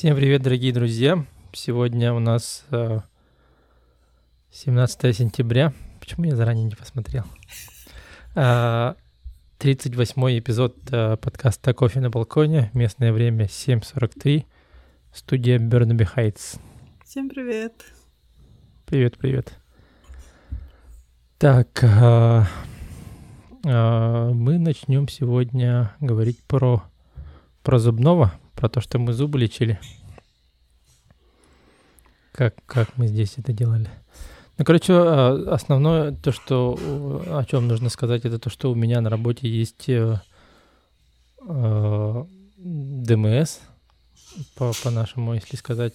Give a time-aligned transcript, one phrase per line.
[0.00, 1.26] Всем привет, дорогие друзья!
[1.52, 3.00] Сегодня у нас э,
[4.50, 5.74] 17 сентября.
[6.00, 7.24] Почему я заранее не посмотрел?
[8.34, 8.94] Э,
[9.58, 12.70] 38 эпизод э, подкаста «Кофе на балконе».
[12.72, 14.46] Местное время 7.43.
[15.12, 16.54] Студия Бернаби Хайтс.
[17.04, 17.74] Всем привет.
[18.86, 19.52] Привет, привет.
[21.36, 22.44] Так, э,
[23.66, 26.84] э, мы начнем сегодня говорить про,
[27.62, 29.80] про зубного, про то, что мы зубы лечили.
[32.32, 33.88] Как, как мы здесь это делали.
[34.58, 36.78] Ну, короче, э, основное то, что
[37.26, 40.20] о чем нужно сказать, это то, что у меня на работе есть э,
[41.48, 42.24] э,
[42.58, 43.58] ДМС,
[44.54, 45.94] по, по-нашему, если сказать,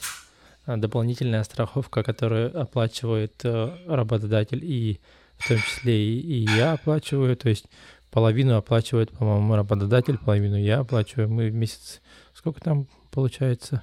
[0.66, 5.00] э, дополнительная страховка, которую оплачивает э, работодатель и
[5.38, 7.66] в том числе и, и я оплачиваю, то есть
[8.16, 11.30] половину оплачивает, по-моему, работодатель, половину я оплачиваю.
[11.30, 12.02] Мы в месяц,
[12.36, 13.82] сколько там получается?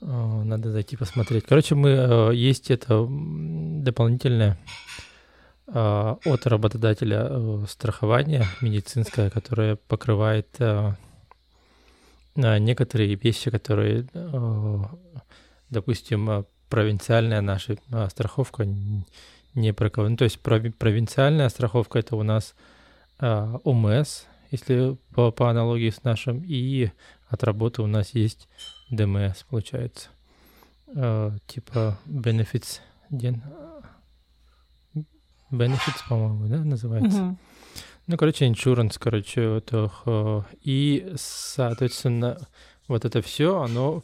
[0.00, 1.46] Надо зайти посмотреть.
[1.46, 4.58] Короче, мы э, есть это дополнительное
[5.68, 10.58] э, от работодателя э, страхование медицинское, которое покрывает
[12.34, 14.06] некоторые вещи, которые,
[15.70, 17.78] допустим, провинциальная наша
[18.10, 18.66] страховка
[19.54, 20.10] не прокрывает.
[20.10, 22.54] Ну, то есть прови- провинциальная страховка это у нас
[23.18, 26.90] ОМС, если по, по аналогии с нашим, и
[27.28, 28.48] от работы у нас есть
[28.90, 30.08] ДМС, получается.
[30.94, 33.42] Э, типа Benefits ден...
[35.50, 37.22] Benefits, по-моему, да, называется?
[37.22, 37.38] Мгм.
[38.08, 42.38] Ну, короче, insurance, короче, это, э, и, соответственно,
[42.88, 44.02] вот это все, оно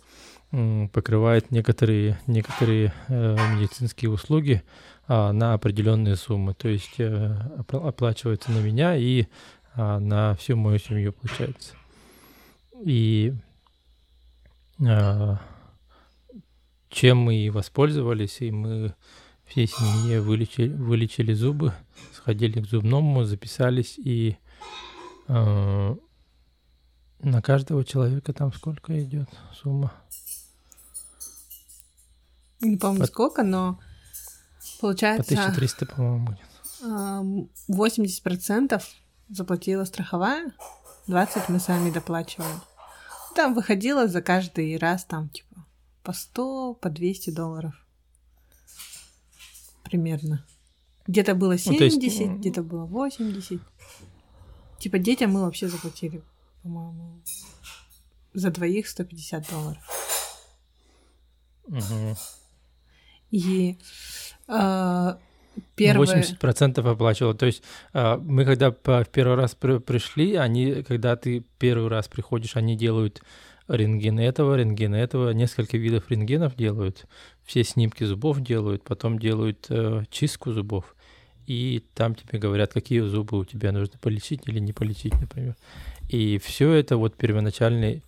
[0.93, 4.63] покрывает некоторые, некоторые э, медицинские услуги
[5.09, 6.55] а, на определенные суммы.
[6.55, 9.27] То есть э, опла- оплачивается на меня и
[9.75, 11.75] а, на всю мою семью, получается.
[12.85, 13.35] И
[14.85, 15.39] а,
[16.89, 18.95] чем мы и воспользовались, и мы
[19.45, 21.73] всей семье вылечили, вылечили зубы,
[22.13, 24.37] сходили к зубному, записались, и
[25.29, 25.97] э,
[27.21, 29.93] на каждого человека там сколько идет сумма?
[32.61, 33.79] Не помню По- сколько, но
[34.77, 36.39] По получается 1300, по-моему, будет.
[36.83, 38.83] ам, 80%
[39.29, 40.53] заплатила страховая,
[41.07, 42.61] 20 мы сами доплачиваем.
[43.35, 45.67] Там выходило за каждый раз там типа
[46.03, 47.75] по 100, по 200 долларов.
[49.85, 50.45] Примерно.
[51.07, 53.61] Где-то было Ну, то есть, 70, где-то было 80.
[54.79, 56.23] Типа детям мы вообще заплатили,
[56.63, 57.21] по-моему,
[58.35, 59.83] за двоих 150 долларов.
[61.67, 62.17] Мгм.
[63.31, 63.79] И
[64.49, 65.17] э,
[65.77, 66.23] Первое...
[66.23, 67.35] 80% оплачивал.
[67.35, 72.09] То есть а, мы когда в первый раз при- пришли, они, когда ты первый раз
[72.09, 73.23] приходишь, они делают
[73.69, 77.07] рентген этого, рентген этого, несколько видов рентгенов делают,
[77.45, 80.95] все снимки зубов делают, потом делают э, чистку зубов,
[81.47, 85.57] и там тебе говорят, какие зубы у тебя нужно полечить или не полечить, например.
[86.09, 88.03] И все это вот первоначальный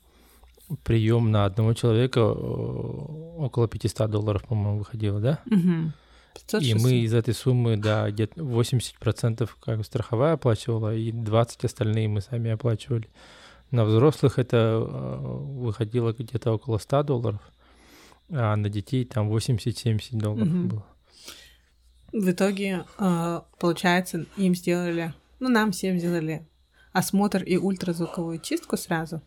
[0.83, 5.41] прием на одного человека около 500 долларов, по-моему, выходило, да?
[5.47, 5.93] Мгм.
[6.35, 6.83] 500, И 600.
[6.83, 12.51] мы из этой суммы, да, где-то 80% как страховая оплачивала, и 20 остальные мы сами
[12.51, 13.09] оплачивали.
[13.71, 17.41] На взрослых это э, выходило где-то около 100 долларов,
[18.31, 20.69] а на детей там 80-70 долларов Мгм.
[20.69, 20.87] было.
[22.13, 26.47] В итоге, э, получается, им сделали, ну, нам всем сделали
[26.93, 29.21] осмотр и ультразвуковую чистку сразу.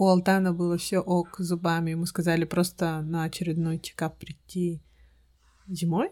[0.00, 1.90] У Алтана было все ок зубами.
[1.90, 4.80] Ему сказали просто на очередной чекап прийти
[5.68, 6.08] зимой,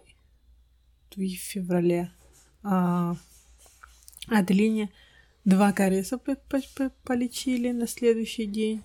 [1.16, 2.12] в феврале.
[2.62, 3.16] А,
[4.28, 4.90] Аделине
[5.46, 8.82] два кариеса по- по- по- полечили на следующий день.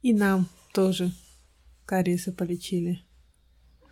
[0.00, 1.12] И нам тоже
[1.84, 3.02] кариесы полечили.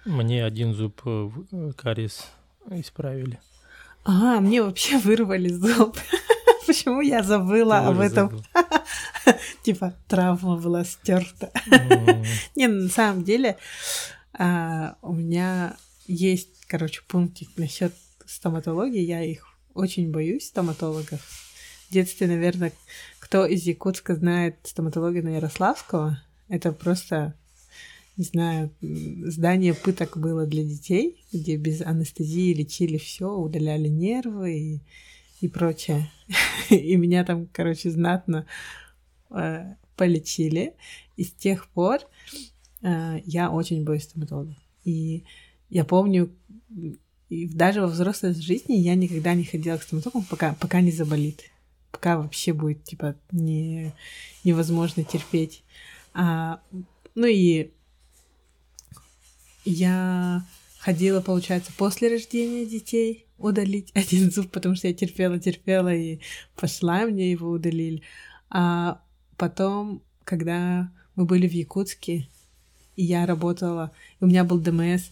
[0.06, 2.24] Мне один зуб э, э, кариес
[2.70, 3.38] исправили.
[4.04, 5.98] А, мне вообще вырвали зуб.
[6.66, 8.28] Почему я забыла об Тоже этом?
[8.30, 8.44] забыл.
[9.62, 11.50] Типа травма была стерта.
[12.56, 13.56] Не, ну, на самом деле
[14.32, 15.76] а, у меня
[16.06, 17.92] есть, короче, пунктик насчет
[18.26, 19.00] стоматологии.
[19.00, 21.20] Я их очень боюсь, стоматологов.
[21.88, 22.72] В детстве, наверное,
[23.18, 27.34] кто из Якутска знает стоматологию на Ярославского, это просто,
[28.16, 34.80] не знаю, здание пыток было для детей, где без анестезии лечили все, удаляли нервы и,
[35.40, 36.10] и прочее.
[36.70, 38.46] И меня там, короче, знатно
[39.30, 40.74] э, полечили.
[41.16, 42.00] И с тех пор
[42.82, 44.56] э, я очень боюсь стоматологов.
[44.84, 45.24] И
[45.70, 46.30] я помню,
[47.28, 51.50] и даже во взрослой жизни я никогда не ходила к стоматологу, пока, пока не заболит.
[51.90, 53.92] пока вообще будет, типа, не,
[54.44, 55.62] невозможно терпеть.
[56.14, 56.60] А,
[57.14, 57.70] ну и
[59.64, 60.42] я
[60.78, 66.20] ходила, получается, после рождения детей удалить один зуб, потому что я терпела, терпела, и
[66.56, 68.02] пошла, мне его удалили.
[68.50, 69.02] А
[69.38, 72.28] потом, когда мы были в Якутске,
[72.96, 75.10] и я работала, и у меня был ДМС,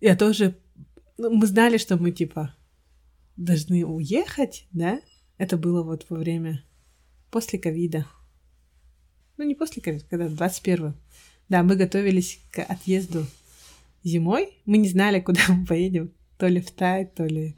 [0.00, 0.56] я тоже...
[1.16, 2.54] Ну, мы знали, что мы, типа,
[3.36, 5.00] должны уехать, да?
[5.38, 6.62] Это было вот во время...
[7.30, 8.06] После ковида.
[9.36, 10.94] Ну, не после ковида, когда 21
[11.48, 13.26] Да, мы готовились к отъезду
[14.04, 14.58] зимой.
[14.66, 16.12] Мы не знали, куда мы поедем.
[16.38, 17.56] То ли в Тай, то ли,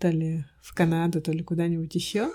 [0.00, 2.32] то ли в Канаду, то ли куда-нибудь еще.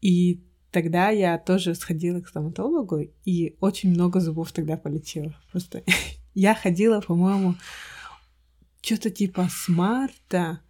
[0.00, 5.34] И тогда я тоже сходила к стоматологу, и очень много зубов тогда полетело.
[5.52, 5.84] Просто
[6.34, 7.54] я ходила, по-моему,
[8.80, 10.60] что-то типа с марта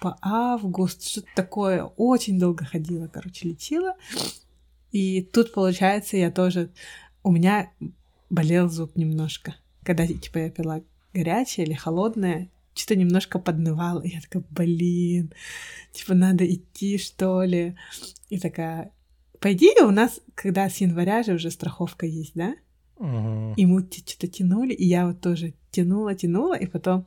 [0.00, 1.84] по август, что-то такое.
[1.84, 3.94] Очень долго ходила, короче, лечила.
[4.90, 6.72] И тут, получается, я тоже...
[7.22, 7.70] У меня
[8.30, 9.54] болел зуб немножко.
[9.84, 10.80] Когда, типа, я пила
[11.14, 14.02] горячее или холодное, что-то немножко поднывало.
[14.04, 15.32] Я такая, блин,
[15.92, 17.76] типа, надо идти, что ли.
[18.28, 18.90] И такая...
[19.42, 22.54] По идее, у нас, когда с января же уже страховка есть, да?
[22.96, 23.54] Угу.
[23.56, 27.04] И мы что-то тянули, и я вот тоже тянула, тянула, и потом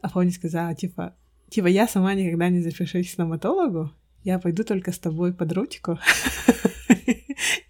[0.00, 1.14] Афоня сказала, типа,
[1.50, 3.92] типа, я сама никогда не запишусь к стоматологу,
[4.24, 5.98] я пойду только с тобой под ручку.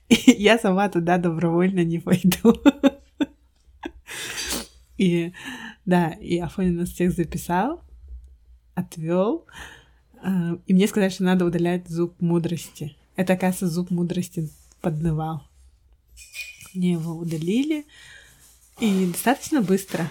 [0.09, 2.55] Я сама туда добровольно не пойду.
[4.97, 5.33] И
[5.85, 7.83] да, и Афоня нас всех записал,
[8.75, 9.47] отвел.
[10.23, 12.97] А, и мне сказали, что надо удалять зуб мудрости.
[13.19, 14.49] Это, оказывается, зуб мудрости
[14.81, 15.43] поднывал.
[16.73, 17.85] Мне его удалили.
[18.79, 20.09] И достаточно быстро.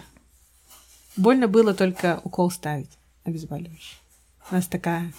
[1.15, 2.91] Больно было только укол ставить,
[3.23, 3.95] обезболивающий.
[4.51, 5.13] У нас такая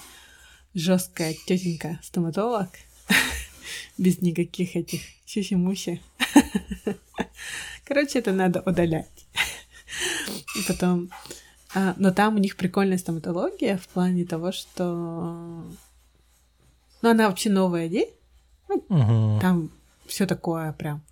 [0.75, 2.69] жесткая тетенька стоматолог
[3.97, 6.03] без никаких этих сюси-муси.
[7.85, 9.27] Короче, это надо удалять.
[10.57, 11.09] И потом...
[11.75, 15.65] А, но там у них прикольная стоматология в плане того, что...
[17.03, 18.01] Ну, она вообще новая, да?
[18.69, 19.41] Ну, Угу.
[19.41, 19.71] там
[20.07, 21.03] все такое прям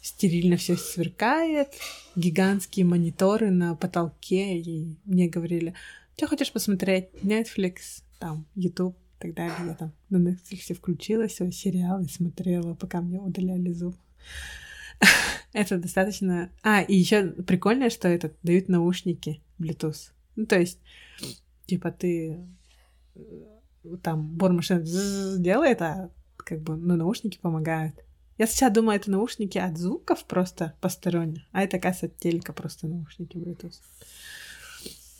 [0.00, 1.68] стерильно все сверкает,
[2.14, 5.74] гигантские мониторы на потолке, и мне говорили,
[6.16, 7.08] что хочешь посмотреть?
[7.22, 9.56] Netflix, там, YouTube и так далее.
[9.66, 13.96] Я там на Netflix включила свой сериал и смотрела, пока мне удаляли зуб.
[15.52, 16.50] Это достаточно...
[16.62, 20.10] А, и еще прикольно, что это дают наушники Bluetooth.
[20.36, 20.78] Ну, то есть,
[21.66, 22.40] типа, ты
[24.02, 24.82] там бормашина
[25.38, 27.94] делает, а как бы, ну, наушники помогают.
[28.36, 32.88] Я сначала думала, это наушники от звуков просто посторонних, а это, оказывается, от телека просто
[32.88, 33.80] наушники Bluetooth.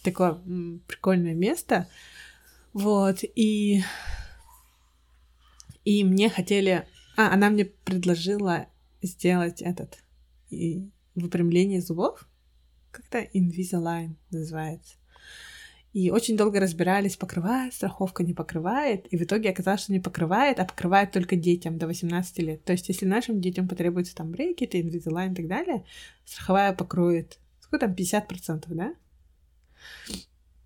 [0.03, 0.39] Такое
[0.87, 1.89] прикольное место.
[2.73, 3.83] Вот, и...
[5.85, 6.87] И мне хотели...
[7.17, 8.67] А, она мне предложила
[9.01, 9.99] сделать этот...
[10.51, 12.29] И выпрямление зубов.
[12.91, 14.97] Как-то Invisalign называется.
[15.95, 19.07] И очень долго разбирались, покрывает страховка, не покрывает.
[19.13, 22.65] И в итоге оказалось, что не покрывает, а покрывает только детям до 18 лет.
[22.65, 25.85] То есть, если нашим детям потребуется там брекеты, Invisalign и так далее,
[26.25, 27.39] страховая покроет.
[27.61, 28.95] Сколько там, 50%, да?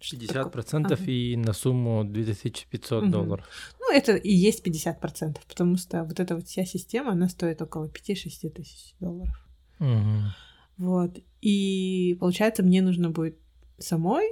[0.00, 1.04] 50% Ага.
[1.04, 3.12] и на сумму 2500 Мгм.
[3.12, 3.47] долларов.
[3.80, 7.88] Ну, это и есть 50%, потому что вот эта вот вся система, она стоит около
[7.88, 9.47] 5-6 тысяч долларов.
[9.78, 10.32] Мгм.
[10.78, 11.18] Вот.
[11.42, 13.37] И получается, мне нужно будет
[13.78, 14.25] самой,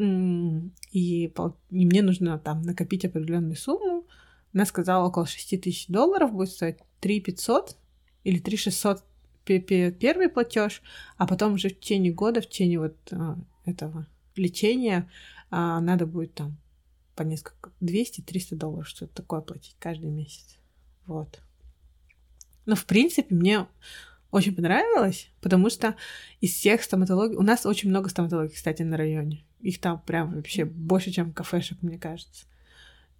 [0.00, 1.26] и,
[1.70, 4.06] и мне нужно там накопить определенную сумму.
[4.52, 7.76] Она сказала, около 6 тысяч долларов будет стоить 3 500
[8.24, 9.04] или 3 600
[9.44, 10.82] пе- пе- первый платеж,
[11.16, 15.10] а потом уже в течение года, в течение вот а, этого лечения
[15.50, 16.56] а, надо будет там
[17.14, 20.58] по несколько, 200-300 долларов, что-то такое платить каждый месяц.
[21.06, 21.40] Вот.
[22.66, 23.66] Но, в принципе, мне
[24.30, 25.96] очень понравилось, потому что
[26.40, 27.36] из всех стоматологий...
[27.36, 29.44] У нас очень много стоматологий, кстати, на районе.
[29.62, 32.46] Их там прям вообще больше, чем кафешек, мне кажется.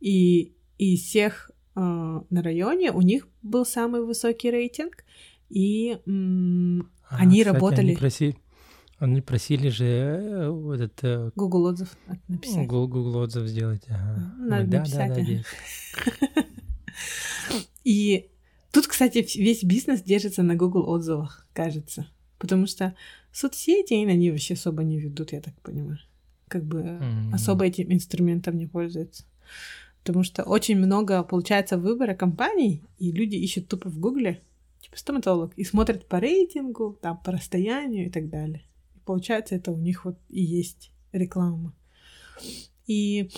[0.01, 5.05] И, из всех э, на районе у них был самый высокий рейтинг,
[5.51, 8.37] и м, А, Они кстати, работали- Они, проси-
[8.99, 11.97] они просили же э, вот этот э, Google отзыв
[12.29, 12.67] написать.
[12.69, 13.83] Гу- Google отзыв сделать.
[13.89, 14.35] Ага.
[14.39, 15.15] Надо Ой, да, написать, да,
[16.37, 16.45] да.
[17.85, 18.29] И
[18.73, 22.07] тут, кстати, весь бизнес держится на Google отзывах, кажется.
[22.39, 22.95] Потому что
[23.33, 25.99] соцсети, они вообще особо не ведут, я так понимаю.
[26.51, 27.35] Как бы Мгм.
[27.35, 29.25] особо этим инструментом не пользуются.
[30.05, 34.43] Потому что очень много, получается, выбора компаний, и люди ищут тупо в Гугле,
[34.81, 38.63] типа стоматолог, и смотрят по рейтингу, там, по расстоянию и так далее.
[38.97, 41.73] И получается, это у них вот и есть реклама.
[42.87, 43.31] И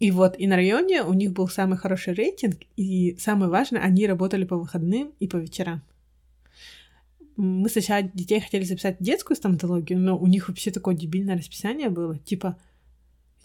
[0.00, 4.06] И вот и на районе у них был самый хороший рейтинг, и самое важное, они
[4.06, 5.80] работали по выходным и по вечерам.
[7.44, 11.88] Мы сначала детей хотели записать в детскую стоматологию, но у них вообще такое дебильное расписание
[11.88, 12.56] было, типа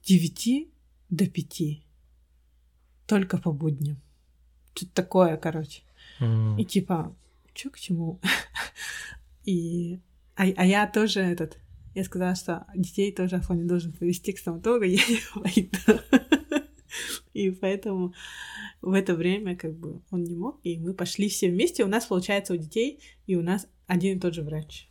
[0.05, 0.67] 9
[1.09, 1.61] до 5.
[3.07, 3.97] Только по будням.
[4.75, 5.81] Что-то такое, короче.
[6.19, 7.15] М, И типа,
[7.55, 8.19] чё к чему?
[9.45, 9.99] И...
[10.35, 11.57] А, а я тоже этот...
[11.95, 16.01] Я сказала, что детей тоже Афоня должен повести к стоматологу, я не пойду.
[17.33, 18.13] И поэтому
[18.81, 21.83] в это время как бы он не мог, и мы пошли все вместе.
[21.83, 24.89] У нас, получается, у детей и у нас один и тот же врач.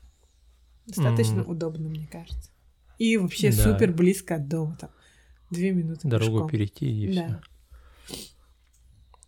[0.87, 1.51] Достаточно Мгм.
[1.51, 2.51] удобно, мне кажется.
[2.99, 3.57] И вообще Да.
[3.73, 4.91] супер близко от дома, там,
[5.51, 6.49] две минуты Дорогу пешком.
[6.51, 7.29] перейти и все.
[7.29, 7.41] Да.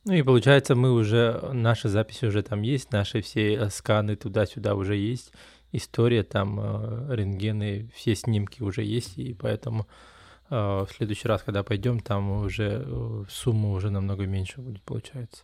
[0.04, 4.74] Ну и получается, мы уже, наши записи уже там есть, наши все э, сканы туда-сюда
[4.74, 5.32] уже есть,
[5.72, 9.86] история там, э, рентгены, все снимки уже есть, и поэтому
[10.48, 15.42] э, в следующий раз, когда пойдем, там уже э, сумма уже намного меньше будет, получается.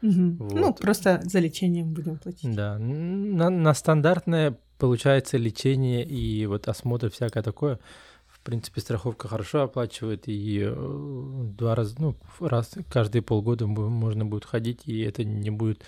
[0.00, 0.80] Ну, Вот.
[0.80, 2.54] просто за лечением будем платить.
[2.54, 7.78] Да, на, на стандартное получается лечение и вот осмотр всякое такое.
[8.26, 14.44] В принципе, страховка хорошо оплачивает, и э, два раза, ну, раз каждые полгода можно будет
[14.44, 15.82] ходить, и это не будет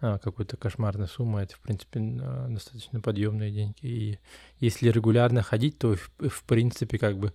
[0.00, 3.78] а, какой-то кошмарной суммы, это, в принципе, а, достаточно подъемные деньги.
[3.80, 4.18] И
[4.60, 7.32] если регулярно ходить, то, в, в принципе, как бы,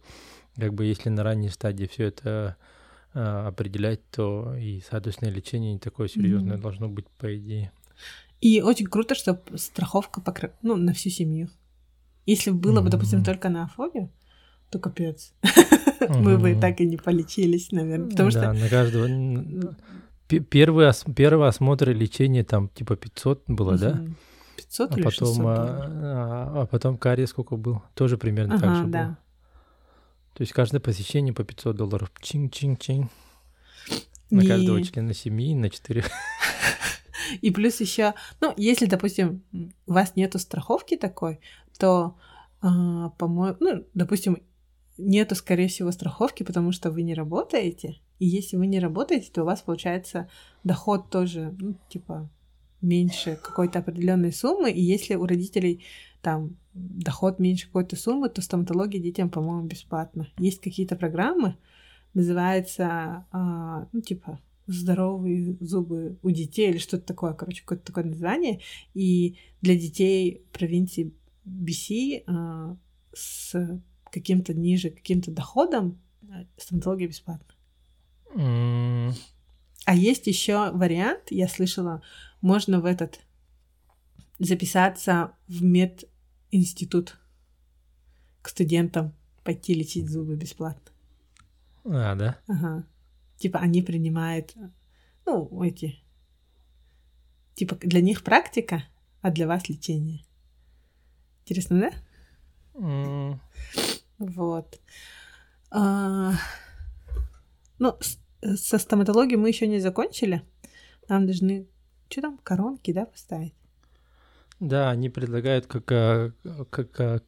[0.55, 2.57] как бы, если на ранней стадии все это
[3.13, 6.61] определять, то и, соответственно, лечение не такое серьезное Мгм.
[6.61, 7.71] должно быть, по идее.
[8.41, 10.53] И очень круто, что страховка покры...
[10.61, 11.49] ну, на всю семью.
[12.25, 14.09] Если бы было бы, допустим, только на Афобию,
[14.69, 15.33] то капец.
[16.09, 18.09] Мы бы так и не полечились, наверное.
[18.09, 19.07] Потому да, что на каждого...
[20.51, 23.95] Первый, ос- первый осмотр и лечение там типа 500 было, да?
[23.95, 24.15] Мгм.
[24.57, 25.79] 500 А или 600 потом, долларов.
[25.89, 27.81] а, а потом кария сколько был?
[27.95, 29.03] Тоже примерно так Ага, же да.
[29.05, 29.17] было.
[30.39, 32.13] То есть каждое посещение по 500 долларов.
[32.21, 33.09] Чин-чин-чин.
[34.29, 36.01] На И- каждого члена семьи, на 4.
[37.41, 39.43] И плюс еще, ну, если, допустим,
[39.85, 41.41] у вас нету страховки такой,
[41.77, 42.15] то,
[42.61, 44.41] а, по-моему, ну, допустим,
[44.97, 47.97] нету, скорее всего, страховки, потому что вы не работаете.
[48.19, 50.29] И если вы не работаете, то у вас получается
[50.63, 52.29] доход тоже, ну, типа,
[52.79, 54.71] меньше какой-то определенной суммы.
[54.71, 55.83] И если у родителей
[56.21, 60.27] там доход меньше какой-то суммы, то стоматология детям, по-моему, бесплатно.
[60.37, 61.57] Есть какие-то программы,
[62.13, 68.61] называется, а, ну, типа, здоровые зубы у детей или что-то такое, короче, какое-то такое название.
[68.93, 71.13] И для детей провинции
[71.45, 72.77] BC а,
[73.13, 73.81] с
[74.11, 77.53] каким-то ниже, каким-то доходом а, стоматология бесплатна.
[78.35, 79.13] М,
[79.85, 82.01] А есть еще вариант, я слышала,
[82.41, 83.19] можно в этот
[84.37, 85.63] записаться в
[86.51, 87.17] мединститут
[88.41, 89.13] к студентам,
[89.43, 90.91] пойти лечить зубы бесплатно.
[91.85, 92.37] А, да?
[92.47, 92.85] Ага.
[93.37, 94.55] Типа они принимают,
[95.25, 95.99] ну, эти,
[97.55, 98.83] типа для них практика,
[99.21, 100.23] а для вас лечение.
[101.43, 101.91] Интересно, да?
[102.81, 103.41] М,
[104.17, 104.79] Вот.
[105.71, 106.33] А,
[107.81, 108.19] Ну, с-
[108.61, 110.41] со стоматологией мы еще не закончили.
[111.07, 111.65] Нам должны,
[112.09, 113.53] что там, коронки, да, поставить?
[114.59, 116.31] Да, они предлагают как, а,
[116.69, 117.21] как а,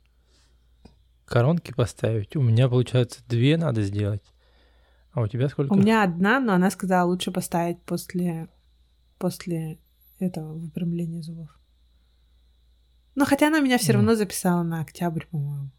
[1.25, 2.35] коронки поставить.
[2.35, 4.23] У меня, получается, две надо сделать.
[5.13, 5.73] А у тебя сколько?
[5.73, 8.49] У меня одна, но она сказала, лучше поставить после,
[9.17, 9.79] после
[10.19, 11.49] этого выпрямления зубов.
[13.15, 14.01] Но хотя она меня все Мгм.
[14.01, 15.69] равно записала на октябрь, по-моему.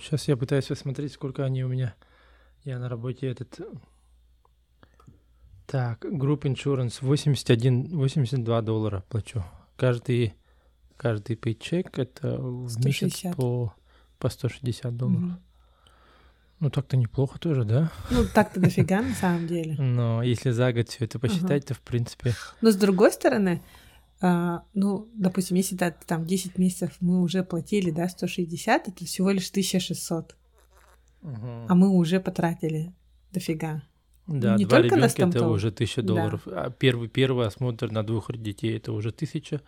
[0.00, 1.94] Сейчас я пытаюсь посмотреть, сколько они у меня.
[2.64, 3.60] Я на работе этот...
[5.72, 9.42] Так, Group Insurance 81, 82 доллара плачу.
[9.76, 10.34] Каждый,
[10.98, 13.36] каждый пейчек это в месяц 160.
[13.36, 13.72] по,
[14.18, 15.22] по 160 долларов.
[15.22, 15.40] Мгм.
[16.60, 17.90] Ну так-то неплохо тоже, да?
[18.10, 19.74] Ну, так-то дофига на самом деле.
[19.78, 22.34] Но если за год все это посчитать, то в принципе...
[22.60, 23.62] Но с другой стороны,
[24.20, 29.30] а, ну, допустим, если да, там 10 месяцев мы уже платили, да, 160, это всего
[29.30, 30.36] лишь 1600,
[31.22, 31.66] мгм.
[31.66, 32.92] а мы уже потратили
[33.32, 33.80] дофига.
[34.26, 35.52] Да, не два только ребенка это стоматолога.
[35.54, 36.08] уже тысяча Да.
[36.08, 36.42] долларов.
[36.46, 39.60] А первый, первый осмотр на двух детей это уже тысяча.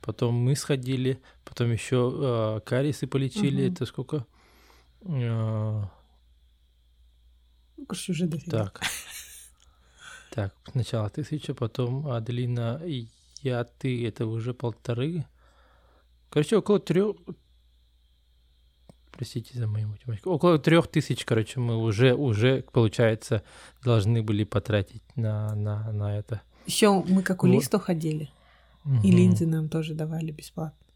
[0.00, 3.64] Потом мы сходили, потом еще кариесы полечили.
[3.66, 3.72] Мгм.
[3.74, 4.26] Это сколько?
[5.02, 5.82] Э,
[7.76, 8.64] Ну, короче, уже дофига.
[8.64, 8.80] так.
[10.30, 13.08] Так, сначала тысяча, потом Аделина и
[13.42, 15.24] я, ты, это уже полторы.
[16.30, 17.16] Короче, около трех...
[19.20, 20.30] Простите за мою математику.
[20.30, 23.42] Около трех тысяч, короче, мы уже, уже, получается,
[23.84, 26.40] должны были потратить на, на, на это.
[26.64, 27.82] Еще мы как у Вот.
[27.82, 28.30] ходили,
[28.86, 29.02] и Мгм.
[29.02, 30.86] линзы нам тоже давали бесплатно.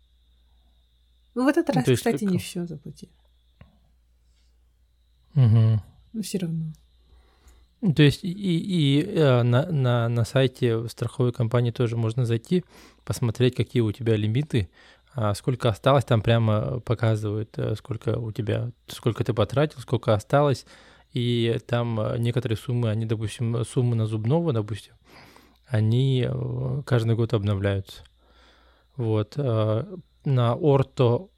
[1.35, 3.13] Ну, в этот Ну, раз, есть кстати, как- не все заплатили.
[5.35, 5.83] Угу.
[6.15, 6.73] Но все равно.
[7.83, 12.65] Ну, То есть и, и э, на, на, на сайте страховой компании тоже можно зайти,
[13.05, 14.71] посмотреть, какие у тебя лимиты,
[15.15, 20.67] а сколько осталось, там прямо показывают, э, сколько у тебя, сколько ты потратил, сколько осталось,
[21.13, 24.95] и там э, некоторые суммы, они, допустим, суммы на зубного, допустим,
[25.67, 28.03] они э, каждый год обновляются.
[28.97, 29.35] Вот.
[29.37, 29.85] э,
[30.25, 31.29] На орто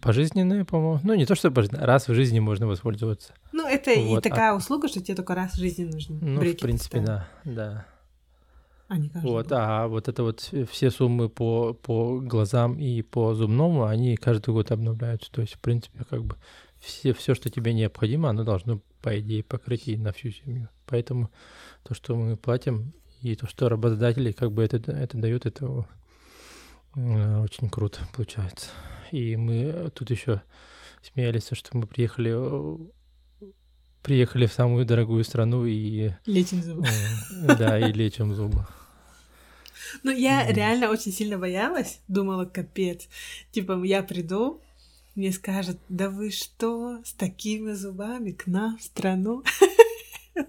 [0.00, 3.34] пожизненные, по-моему, ну не то, что пожизненные, раз в жизни можно воспользоваться.
[3.52, 6.16] Ну, это и Вот, а- такая услуга, что тебе только раз в жизни нужно.
[6.20, 7.86] Ну, в принципе, да, да.
[8.90, 9.52] А не каждый Вот, год.
[9.56, 14.72] а вот это вот все суммы по, по глазам и по зубному, они каждый год
[14.72, 15.30] обновляются.
[15.30, 16.36] То есть, в принципе, как бы
[16.80, 20.68] все, все, что тебе необходимо, оно должно, по идее, покрыть и на всю семью.
[20.86, 21.30] Поэтому
[21.84, 22.92] то, что мы платим,
[23.22, 25.86] и то, что работодатели как бы это, это дают, это
[26.96, 28.70] э, очень круто получается.
[29.12, 30.42] И мы тут еще
[31.02, 33.46] смеялись, что мы приехали э,
[34.02, 36.86] приехали в самую дорогую страну и Лечим зубы.
[36.86, 38.66] э, да, и лечим зубы.
[40.02, 40.54] Ну, я Мгм.
[40.54, 43.08] реально очень сильно боялась, думала, капец.
[43.52, 44.60] Типа, я приду,
[45.14, 49.42] мне скажут, да вы что, с такими зубами к нам в страну?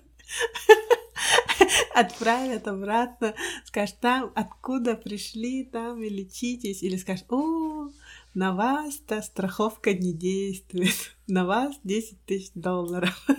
[1.93, 6.83] Отправят обратно, скажут, там, откуда пришли, там и лечитесь.
[6.83, 7.89] Или скажут, о,
[8.33, 10.95] на вас-то страховка не действует,
[11.27, 13.25] на вас 10 тысяч долларов.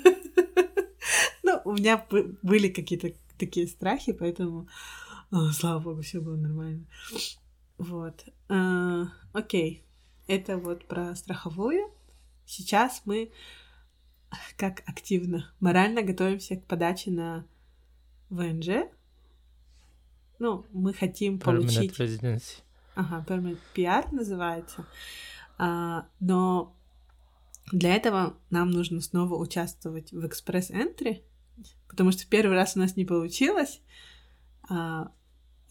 [1.44, 4.68] Ну, у меня бы- были какие-то такие страхи, поэтому
[5.52, 6.84] слава богу, все было нормально.
[7.78, 8.24] Вот.
[8.48, 9.82] А, окей.
[10.28, 11.90] Это вот про страховую.
[12.46, 13.32] Сейчас мы
[14.56, 17.44] как активно, морально готовимся к подаче на
[18.30, 18.88] ВНЖ.
[20.38, 21.92] Ну, мы хотим получить...
[22.94, 24.86] Ага, Permanent PR называется.
[25.58, 26.74] А, но
[27.70, 31.22] для этого нам нужно снова участвовать в экспресс-энтри,
[31.88, 33.80] потому что первый раз у нас не получилось,
[34.68, 35.12] а,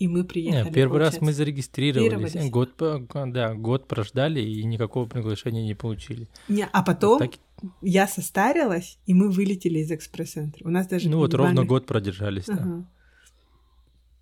[0.01, 0.67] и мы приехали.
[0.69, 1.37] Не, первый раз мы получается.
[1.37, 2.51] зарегистрировались, Регистрировались.
[2.51, 6.27] год, да, год прождали и никакого приглашения не получили.
[6.47, 7.35] Не, а потом Так-
[7.83, 10.65] я состарилась, и мы вылетели из экспресс-центра.
[10.65, 12.45] У нас даже ну вот ровно год продержались.
[12.47, 12.53] да.
[12.53, 12.85] Ага.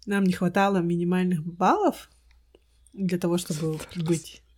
[0.06, 2.10] Нам не хватало минимальных баллов
[2.94, 4.42] для того, чтобы быть.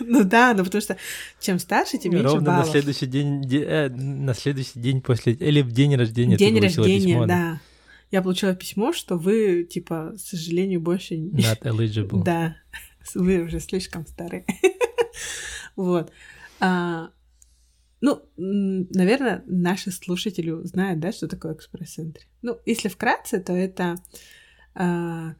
[0.00, 0.96] Ну да, ну потому что
[1.40, 2.70] чем старше, тем меньше Ровно на баллов.
[2.70, 6.84] следующий день, де- э, на следующий день после, или в день рождения ты День получила
[6.86, 7.60] рождения, письмо, да.
[8.10, 11.42] Я получила письмо, что вы, типа, к сожалению, больше не...
[11.42, 12.22] Not eligible.
[12.24, 12.56] Да,
[13.14, 14.44] вы уже слишком старые.
[15.76, 16.10] Вот.
[16.60, 17.10] А,
[18.00, 22.22] Ну, наверное, наши слушатели знают, да, что такое экспресс-центр.
[22.42, 23.96] Ну, если вкратце, то это
[24.74, 25.34] а,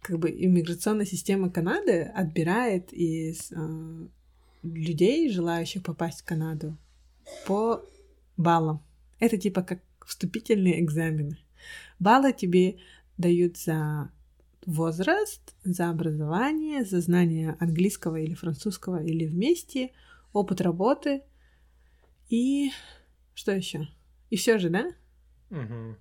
[0.00, 4.08] как бы иммиграционная система Канады отбирает из а,
[4.62, 6.76] людей, желающих попасть в Канаду,
[7.46, 7.84] по
[8.36, 8.82] баллам.
[9.18, 9.80] Это типа как
[10.10, 11.38] вступительные экзамены.
[11.98, 12.78] Баллы тебе
[13.16, 14.10] дают за
[14.66, 19.92] возраст, за образование, за знание английского или французского или вместе,
[20.32, 21.22] опыт работы
[22.28, 22.70] и
[23.34, 23.88] что еще?
[24.30, 24.92] И все же, да?
[25.50, 25.96] Мгм.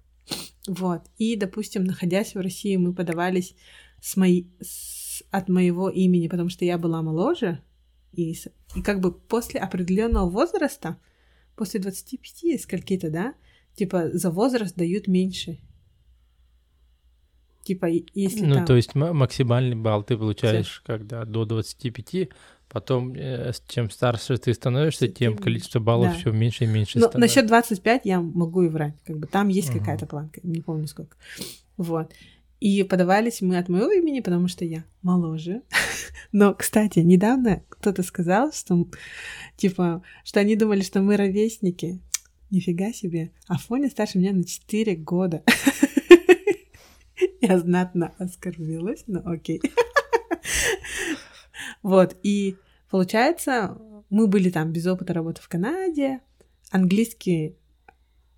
[0.67, 1.01] Вот.
[1.17, 3.55] И, допустим, находясь в России, мы подавались
[4.01, 4.45] с мои...
[4.61, 7.61] с- от моего имени, потому что я была моложе.
[8.13, 8.35] И,
[8.75, 10.97] и как бы после определенного возраста,
[11.55, 13.33] после 25 скольки-то, да,
[13.79, 15.57] типа за возраст дают меньше.
[17.63, 18.65] Типа, если Ну, там...
[18.65, 22.29] то есть ма- максимальный балл ты получаешь, когда до 25,
[22.67, 26.17] потом, э, чем старше ты становишься, тем количество баллов да.
[26.17, 27.19] все меньше и меньше Но становится.
[27.39, 28.95] насчет 25 я могу и врать.
[29.05, 29.79] Как бы там есть Ага.
[29.79, 31.15] какая-то планка, не помню сколько.
[31.77, 32.11] Вот.
[32.59, 35.61] И подавались мы от моего имени, потому что я моложе.
[36.31, 38.87] Но, кстати, недавно кто-то сказал, что
[39.57, 41.99] типа, что они думали, что мы ровесники.
[42.51, 43.31] Нифига себе.
[43.47, 45.43] Афоня старше меня на 4 года.
[47.41, 49.61] Я знатно оскорбилась, но окей.
[51.81, 52.57] Вот, и
[52.89, 53.77] получается,
[54.09, 56.19] мы были там без опыта работы в Канаде,
[56.71, 57.55] английский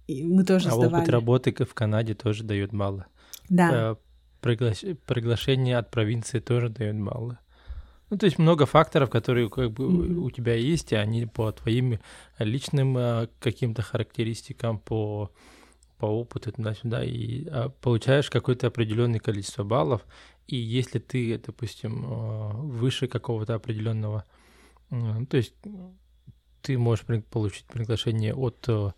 [0.07, 1.01] и мы тоже А сдавали.
[1.03, 3.05] опыт работы в Канаде тоже дает баллы.
[3.49, 3.95] Да, Э,
[4.45, 7.37] пригла- Приглашение от провинции тоже дает баллы.
[8.11, 10.23] Ну, то есть много факторов, которые как бы Мгм.
[10.23, 11.97] у тебя есть, и они по твоим
[12.39, 15.31] личным э, каким-то характеристикам, по,
[15.97, 20.05] по опыту туда-сюда, и а, получаешь какое-то определенное количество баллов,
[20.47, 24.25] и если ты, допустим, э, выше какого-то определенного,
[24.89, 25.53] м, то есть
[26.61, 28.91] ты можешь получить приглашение от, э,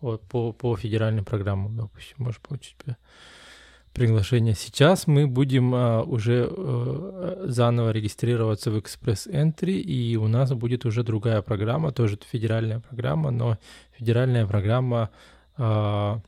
[0.00, 2.94] от- по, по федеральным программам, допустим, можешь получить э,
[3.94, 4.54] приглашение.
[4.54, 10.84] Сейчас мы будем а, уже а, заново регистрироваться в Express Entry, и у нас будет
[10.84, 13.56] уже другая программа, тоже федеральная программа, но
[13.96, 15.10] федеральная программа,
[15.56, 16.20] а,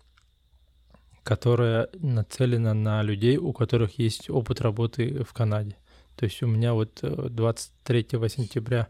[1.25, 5.77] которая нацелена на людей, у которых есть опыт работы в Канаде.
[6.15, 8.87] То есть у меня вот 23 э, сентября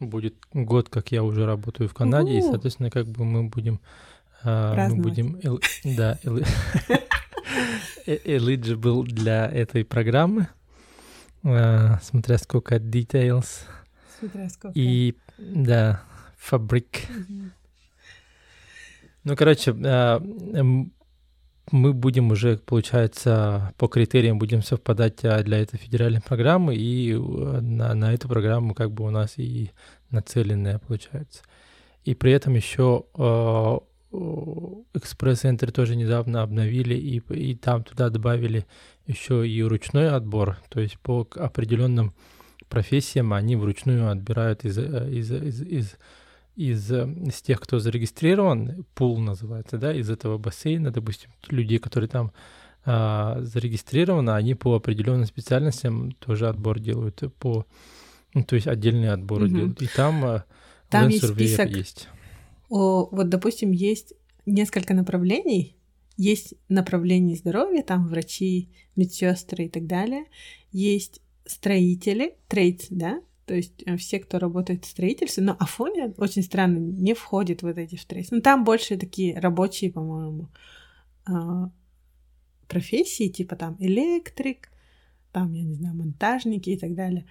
[0.00, 2.38] будет год, как я уже работаю в Канаде, У-у-у.
[2.38, 3.80] и, соответственно, как бы мы будем...
[4.44, 5.40] Uh, мы будем...
[5.84, 6.16] Да,
[8.16, 10.48] eligible для этой программы,
[11.42, 13.62] uh, смотря сколько details.
[14.18, 14.78] Смотря сколько.
[14.78, 16.02] И, да,
[16.36, 17.02] фабрик.
[19.24, 20.90] Ну, короче, uh,
[21.72, 27.16] мы будем уже, получается, по критериям будем совпадать а, для этой федеральной программы, и э,
[27.16, 29.70] на, на эту программу как бы у нас и
[30.10, 31.42] нацеленная получается.
[32.04, 33.78] И при этом еще э,
[34.10, 38.66] экспресс-центр тоже недавно обновили, и, и там туда добавили
[39.06, 42.14] еще и ручной отбор, то есть по определенным
[42.68, 45.96] профессиям они вручную отбирают из, э, из, из, из
[46.56, 52.08] из, э, из тех, кто зарегистрирован, пул называется, да, из этого бассейна, допустим, людей, которые
[52.08, 52.32] там
[52.84, 57.64] а, зарегистрированы, они по определенным специальностям тоже отбор делают, по,
[58.34, 59.48] ну, то есть отдельный отбор угу.
[59.48, 59.82] делают.
[59.82, 60.42] И там, э,
[60.88, 61.68] там есть список.
[61.70, 62.08] Есть.
[62.68, 64.14] О, вот, допустим, есть
[64.46, 65.76] несколько направлений.
[66.16, 70.24] Есть направление здоровья, там врачи, медсестры и так далее.
[70.72, 76.42] Есть строители, трейдс, да, то есть э, все, кто работает в строительстве, но Афоня очень
[76.42, 78.36] странно не входит в вот эти строительства.
[78.36, 80.50] Ну, там больше такие рабочие, по-моему,
[81.24, 81.70] а,
[82.68, 84.68] профессии, типа там электрик,
[85.32, 87.26] там, я не знаю, монтажники и так далее.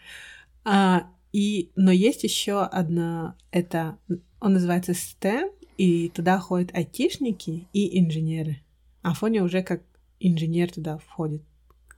[0.66, 4.00] А, и, но есть еще одна, это,
[4.40, 8.62] он называется STEM, и туда ходят айтишники и инженеры.
[9.04, 9.84] Афоня уже как
[10.20, 11.44] инженер туда входит,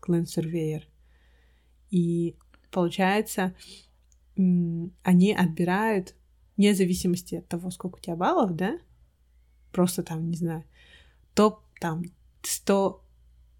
[0.07, 0.83] Surveyor.
[1.91, 2.35] И
[2.71, 3.55] получается,
[4.35, 6.15] они отбирают,
[6.57, 8.79] вне зависимости от того, сколько у тебя баллов, да,
[9.71, 10.65] просто там, не знаю,
[11.33, 12.03] топ там
[12.41, 13.01] 100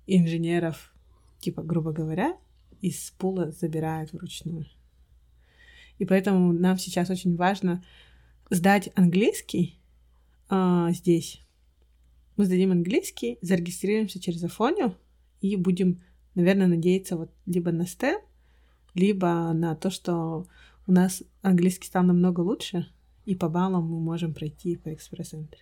[0.08, 0.94] инженеров,
[1.39, 2.38] типа, грубо говоря,
[2.82, 4.65] из пула забирают вручную.
[5.98, 7.84] И поэтому нам сейчас очень важно
[8.50, 9.80] сдать английский
[10.50, 11.42] а, здесь.
[12.38, 14.96] Мы сдадим английский, зарегистрируемся через Афонию
[15.42, 16.02] и будем,
[16.36, 18.18] наверное, надеяться вот либо на STEM,
[18.94, 20.48] либо на то, что
[20.88, 22.88] у нас английский стал намного лучше,
[23.26, 25.62] и по баллам мы можем пройти по экспресс-центре.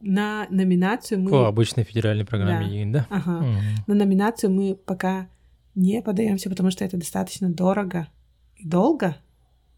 [0.00, 1.30] На номинацию мы...
[1.30, 3.06] По обычной федеральной программе, да?
[3.08, 3.16] да?
[3.16, 3.38] Ага.
[3.38, 3.84] Угу.
[3.86, 5.28] На номинацию мы пока
[5.74, 8.08] не подаемся, потому что это достаточно дорого
[8.56, 9.16] и долго.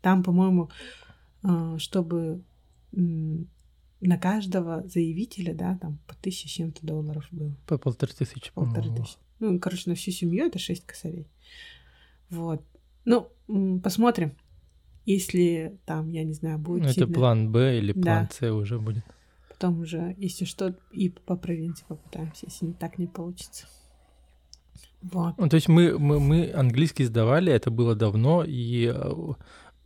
[0.02, 0.70] Там, по-моему,
[1.78, 2.42] чтобы
[4.00, 7.54] на каждого заявителя, да, там по тысяче с чем-то долларов было.
[7.66, 9.16] По полторы тысячи, Полторы тысячи.
[9.38, 11.26] Ну, короче, на всю семью это шесть косарей.
[12.28, 12.62] Вот.
[13.04, 13.30] Ну,
[13.82, 14.36] посмотрим.
[15.06, 16.82] Если там, я не знаю, будет...
[16.84, 18.28] Ну, это план Б или план да.
[18.30, 19.04] С уже будет.
[19.48, 23.66] Потом уже, если что, и по провинции попытаемся, если не так не получится.
[25.02, 25.36] Вот.
[25.38, 29.12] Ну, то есть мы, мы, мы английский сдавали, это было давно, и э,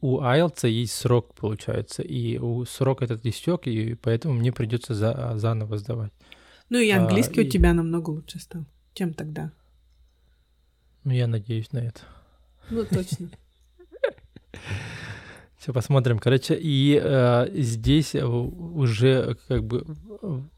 [0.04, 5.32] у IELTS есть срок, получается, и у срок этот истек, и поэтому мне придется за,
[5.36, 6.12] заново сдавать.
[6.68, 7.50] Ну и английский а, у и...
[7.50, 9.50] тебя намного лучше стал, чем тогда.
[11.04, 12.02] Ну, я надеюсь на это.
[12.68, 13.30] Ну, точно.
[15.56, 16.18] Все, посмотрим.
[16.18, 19.86] Короче, и э, здесь уже как бы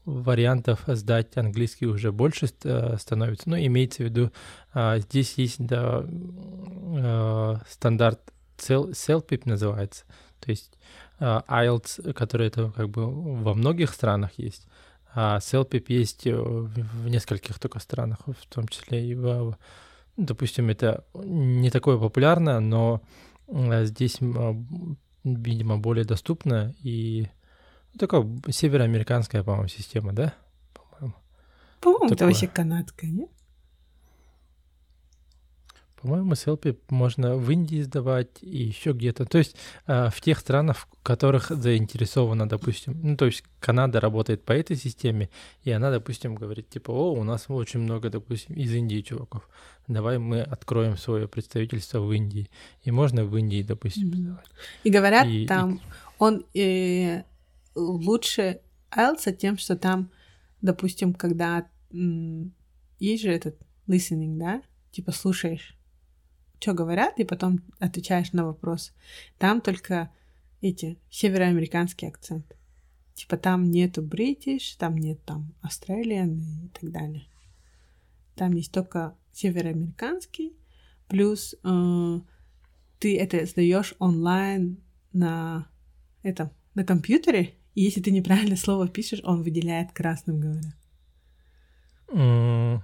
[0.03, 3.49] вариантов сдать английский уже больше э, становится.
[3.49, 4.29] Но имеется в виду,
[4.73, 10.05] э, здесь есть да, э, стандарт CELPIP называется.
[10.39, 10.77] То есть
[11.19, 13.05] э, IELTS, который это как бы
[13.41, 14.67] во многих странах есть.
[15.13, 19.57] А CELPIP есть в, в нескольких только странах, в том числе и в
[20.17, 23.01] допустим, это не такое популярное, но
[23.47, 24.55] э, здесь, а,
[25.23, 27.27] видимо, более доступно и
[27.97, 30.33] такая североамериканская, по-моему, система, да?
[30.73, 31.15] По-моему.
[31.79, 33.29] По-моему, это вообще канадская, нет?
[36.01, 39.25] По-моему, селфи можно в Индии сдавать и еще где-то.
[39.25, 39.55] То есть
[39.87, 44.75] э, в тех странах, в которых заинтересована, допустим, ну, то есть Канада работает по этой
[44.75, 45.29] системе,
[45.63, 49.49] и она, допустим, говорит, типа, о, у нас очень много, допустим, из Индии чуваков.
[49.87, 52.49] Давай мы откроем свое представительство в Индии.
[52.83, 54.47] И можно в Индии, допустим, сдавать.
[54.83, 55.79] И говорят, и, там и...
[56.19, 57.23] он э,
[57.73, 58.59] лучше
[58.91, 60.11] IELTS тем, что там,
[60.61, 61.67] допустим, когда
[62.99, 63.57] есть же этот
[63.87, 65.76] listening, да, типа слушаешь
[66.59, 68.93] что говорят, и потом отвечаешь на вопрос.
[69.37, 70.11] Там только
[70.61, 72.55] эти североамериканский акцент.
[73.13, 77.27] Типа там нету British, там нет там Australian и так далее.
[78.35, 80.53] там есть только североамериканский,
[81.07, 82.19] плюс э,
[82.99, 84.77] ты это сдаешь онлайн
[85.13, 85.67] на
[86.21, 90.73] этом на компьютере, и если ты неправильно слово пишешь, он выделяет красным, говоря.
[92.09, 92.81] Mm,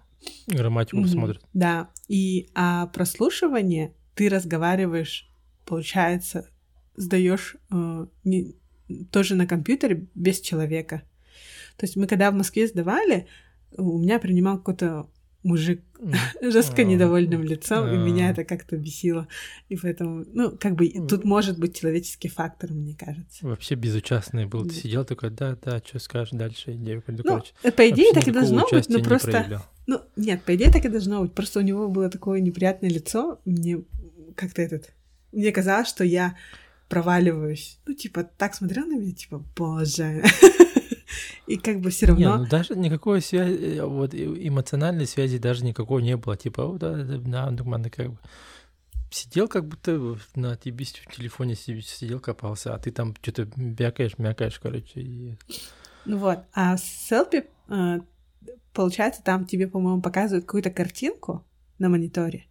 [0.48, 1.08] грамматику mm-hmm.
[1.08, 1.42] смотрит.
[1.54, 1.90] Да.
[2.08, 5.30] И а прослушивание ты разговариваешь,
[5.66, 6.50] получается,
[6.96, 8.56] сдаешь э, не,
[9.12, 11.04] тоже на компьютере без человека.
[11.78, 13.28] То есть мы когда в Москве сдавали,
[13.78, 15.10] у меня принимал какой-то
[15.44, 15.82] мужик
[16.42, 19.28] жестко недовольным лицом, и меня это как-то бесило.
[19.70, 23.46] И поэтому, ну, как бы тут может быть человеческий фактор, мне кажется.
[23.46, 24.66] Вообще безучастный был.
[24.66, 27.04] Ты сидел такой, да, да, что скажешь дальше, идея.
[27.08, 29.62] Ну, э, по идее так и должно быть, но просто...
[29.86, 31.34] Ну, нет, по идее так и должно быть.
[31.34, 33.84] Просто у него было такое неприятное лицо, мне
[34.36, 34.94] как-то этот...
[35.32, 36.38] Мне казалось, что я
[36.90, 37.80] проваливаюсь.
[37.88, 40.24] Ну, типа, так смотрел на меня, типа, боже.
[41.48, 42.38] И как бы все равно...
[42.38, 46.38] Не, ну даже никакой связи, э, вот эмоциональной связи даже никакой не было.
[46.38, 48.18] Типа, вот, да, да, да, как бы
[49.14, 54.60] сидел как будто на тебе в телефоне сидел, копался, а ты там что-то бякаешь, мякаешь,
[54.60, 55.02] короче.
[55.02, 55.38] И...
[56.06, 58.00] Ну вот, а селфи, э,
[58.74, 61.46] получается, там тебе, по-моему, показывают какую-то картинку
[61.80, 62.48] на мониторе,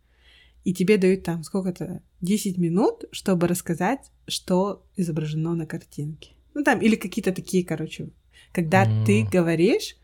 [0.65, 6.33] и тебе дают там сколько-то 10 минут, чтобы рассказать, что изображено на картинке.
[6.55, 8.11] Ну там, или какие-то такие, короче,
[8.53, 9.05] когда mm.
[9.05, 9.97] ты говоришь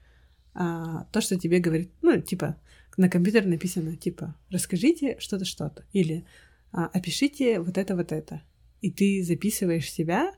[0.55, 2.57] а, то, что тебе говорит, ну, типа,
[2.97, 6.27] на компьютере написано, типа, расскажите что-то, что-то, или
[6.73, 8.43] а, опишите вот это, вот это.
[8.81, 10.33] И ты записываешь себя,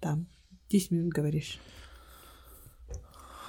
[0.00, 0.26] там,
[0.68, 1.58] 10 минут говоришь.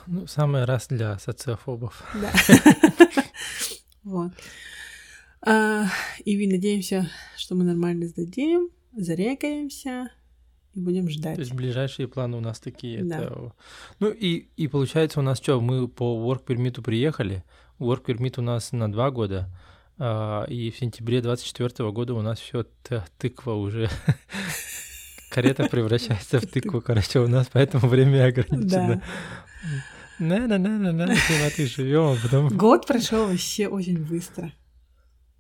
[0.08, 2.04] Ну, самый раз для социофобов.
[2.22, 2.32] Да.
[4.02, 4.32] Вот.
[5.42, 5.86] А,
[6.24, 10.10] и надеемся, что мы нормально сдадим, зарекаемся,
[10.80, 11.36] и будем ждать.
[11.36, 13.04] То есть ближайшие планы у нас такие.
[13.04, 13.20] Да.
[13.20, 13.54] Это...
[14.00, 17.44] Ну и, и получается у нас что, мы по work permit приехали,
[17.80, 19.50] work permit у нас на два года,
[19.98, 22.66] а, и в сентябре 24 года у нас все
[23.18, 23.90] тыква уже
[25.30, 29.02] карета превращается в тыкву, короче, у нас поэтому время ограничено.
[30.20, 31.16] На, на, на, на, на, на,
[31.56, 32.48] ты живем, а потом.
[32.58, 34.52] Год прошел вообще очень быстро.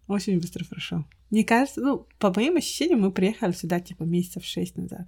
[0.07, 1.05] Очень быстро прошел.
[1.29, 5.07] Мне кажется, ну, по моим ощущениям, мы приехали сюда типа месяцев шесть назад.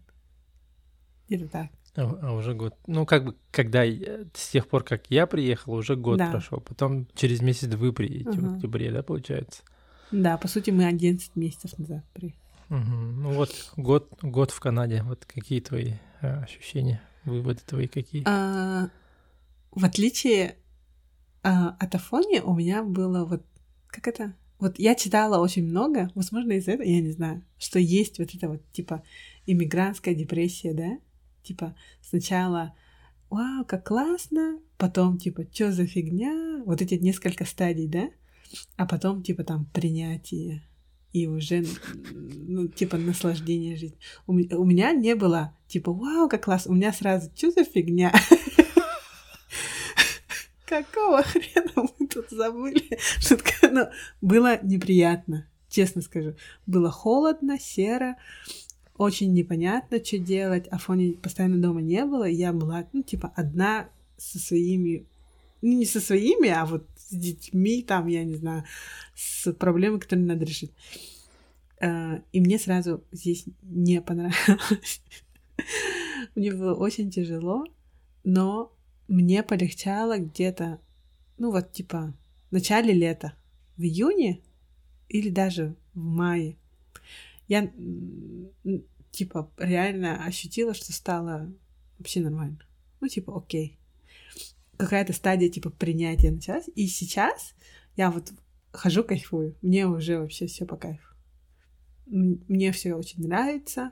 [1.32, 1.68] Или так.
[1.96, 2.76] А, а уже год.
[2.88, 6.30] Ну, как бы, когда с тех пор, как я приехал, уже год да.
[6.30, 6.60] прошел.
[6.60, 8.48] Потом через месяц вы приедете угу.
[8.48, 9.64] в октябре, да, получается?
[10.12, 12.42] Да, по сути, мы 11 месяцев назад приехали.
[12.70, 12.80] Угу.
[12.80, 15.04] Ну вот год, год в Канаде.
[15.04, 18.24] Вот какие твои а, ощущения, выводы твои какие?
[18.26, 18.90] А,
[19.72, 20.58] в отличие
[21.44, 23.46] а, от Афони, у меня было вот
[23.88, 24.34] как это?
[24.60, 28.50] Вот я читала очень много, возможно, из-за этого, я не знаю, что есть вот это
[28.50, 29.02] вот типа
[29.46, 31.00] иммигрантская депрессия, да?
[31.44, 32.74] Типа сначала
[33.30, 38.10] вау, как классно, потом типа, что за фигня, вот эти несколько стадий, да,
[38.76, 40.64] а потом типа там принятие
[41.14, 41.66] и уже,
[42.14, 43.98] ну, типа наслаждение жизни.
[44.28, 48.14] У, у меня не было типа, вау, как классно, у меня сразу, что за фигня?
[50.66, 52.98] Какого хрена мы тут забыли?
[53.74, 53.88] Ну,
[54.20, 56.36] было неприятно, честно скажу.
[56.66, 58.18] Было холодно, серо,
[59.02, 60.68] очень непонятно, что делать.
[60.68, 62.30] Афони постоянно дома не было.
[62.30, 65.08] И я была, ну, типа, одна со своими...
[65.62, 68.64] Ну, не со своими, а вот с детьми, там, я не знаю,
[69.16, 70.72] с проблемой, которые надо решить.
[71.80, 75.02] А, и мне сразу здесь не понравилось.
[76.36, 77.66] Мне было очень тяжело,
[78.24, 78.72] но
[79.08, 80.80] мне полегчало где-то,
[81.38, 82.14] ну вот типа
[82.50, 83.34] в начале лета,
[83.78, 84.42] в июне
[85.10, 86.56] или даже в мае.
[87.48, 87.70] Я
[89.12, 91.54] типа, реально ощутила, что стало
[91.98, 92.60] вообще нормально.
[93.00, 93.78] Ну, типа, окей.
[94.78, 96.70] Какая-то стадия, типа, принятия началась.
[96.76, 97.54] И сейчас
[97.96, 98.32] я вот
[98.72, 99.56] хожу, кайфую.
[99.62, 101.08] Мне уже вообще все по кайфу.
[102.08, 103.92] Мне все очень нравится.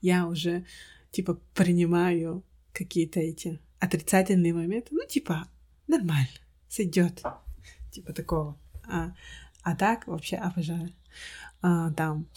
[0.00, 0.64] Я уже,
[1.10, 4.88] типа, принимаю какие-то эти отрицательные моменты.
[4.90, 5.48] Ну, типа,
[5.86, 6.28] нормально,
[6.68, 7.22] сойдет.
[7.90, 8.58] Типа такого.
[8.88, 9.14] А,
[9.62, 10.92] а так вообще обожаю
[11.62, 12.28] а, там.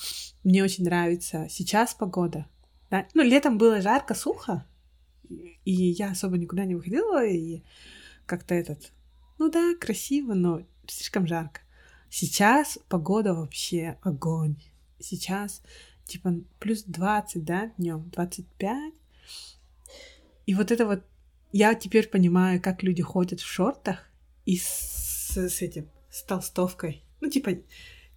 [0.44, 2.48] Мне очень нравится сейчас погода.
[2.90, 3.08] Да?
[3.14, 4.66] Ну, летом было жарко, сухо,
[5.66, 7.62] и я особо никуда не выходила, и
[8.26, 8.92] как-то этот...
[9.38, 11.62] Ну да, красиво, но слишком жарко.
[12.10, 14.58] Сейчас погода вообще огонь.
[15.00, 15.62] Сейчас
[16.06, 18.94] типа плюс 20, да, днем 25.
[20.48, 21.04] И вот это вот
[21.52, 24.10] я теперь понимаю, как люди ходят в шортах
[24.46, 27.04] и с, с этим, с толстовкой.
[27.22, 27.52] Ну, типа,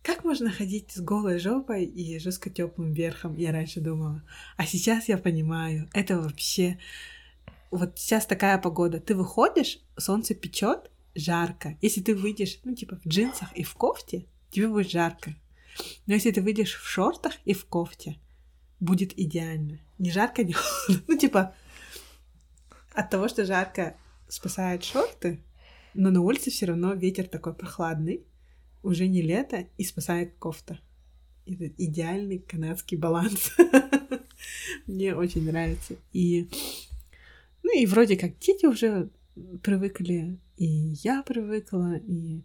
[0.03, 4.23] как можно ходить с голой жопой и жестко теплым верхом, я раньше думала.
[4.57, 6.79] А сейчас я понимаю, это вообще...
[7.71, 9.01] Вот сейчас такая погода.
[9.01, 11.79] Ты выходишь, солнце печет, жарко.
[11.81, 15.35] Если ты выйдешь, ну, типа, в джинсах и в кофте, тебе будет жарко.
[16.07, 18.19] Но если ты выйдешь в шортах и в кофте,
[18.79, 19.81] будет идеально.
[19.99, 21.05] Не жарко, не холодно.
[21.09, 21.55] Ну, типа,
[22.93, 23.97] от того, что жарко
[24.29, 25.43] спасает шорты,
[25.95, 28.27] но на улице все равно ветер такой прохладный,
[28.83, 30.81] уже не лето, и спасает кофта.
[31.47, 33.53] Это идеальный канадский баланс.
[34.87, 35.97] Мне очень нравится.
[36.13, 36.49] И,
[37.63, 39.11] ну и вроде как дети уже
[39.63, 40.67] привыкли, и
[41.03, 42.43] я привыкла, и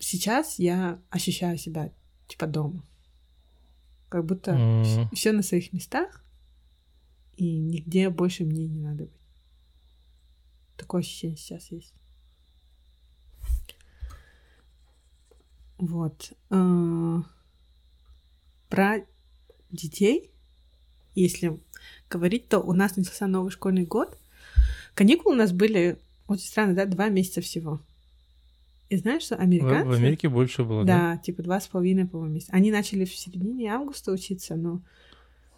[0.00, 1.92] сейчас я ощущаю себя
[2.28, 2.84] типа дома.
[4.08, 5.14] Как будто mm.
[5.14, 6.24] все на своих местах,
[7.36, 9.12] и нигде больше мне не надо быть.
[10.76, 11.94] Такое ощущение сейчас есть.
[15.80, 16.32] Вот.
[16.50, 17.22] А,
[18.68, 19.04] про
[19.70, 20.30] детей,
[21.14, 21.58] если
[22.08, 24.16] говорить, то у нас начался новый школьный год.
[24.94, 27.80] Каникулы у нас были, очень странно, да, два месяца всего.
[28.88, 29.86] И знаешь, что американцы...
[29.86, 31.14] В, в Америке больше было, да?
[31.14, 32.52] Да, типа два с половиной, по-моему, месяца.
[32.52, 34.82] Они начали в середине августа учиться, но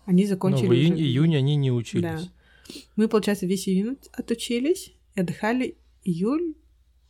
[0.05, 0.67] они закончили...
[0.67, 1.03] Но в июне, уже...
[1.05, 2.03] июне они не учились.
[2.03, 2.75] Да.
[2.97, 6.55] Мы, получается, весь июнь отучились отдыхали июль,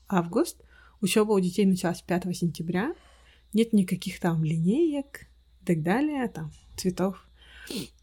[0.09, 0.61] август.
[1.03, 2.95] Учеба у детей началась 5 сентября.
[3.53, 5.27] Нет никаких там линеек
[5.61, 7.29] и так далее, там, цветов.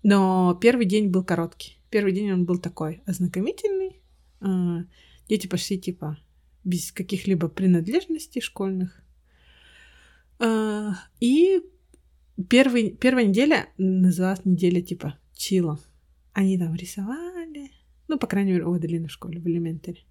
[0.04, 1.78] Но первый день был короткий.
[1.90, 4.02] Первый день он был такой ознакомительный.
[4.42, 4.84] А,
[5.30, 6.18] дети пошли, типа,
[6.66, 9.02] без каких-либо принадлежностей школьных.
[10.38, 11.62] А, и
[12.50, 15.80] первый, первая неделя называлась неделя типа чила.
[16.34, 17.72] Они там рисовали,
[18.10, 20.04] ну, по крайней мере, у Аделины в школе, в элементаре.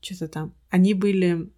[0.00, 0.54] Что-то там.
[0.70, 1.50] Они были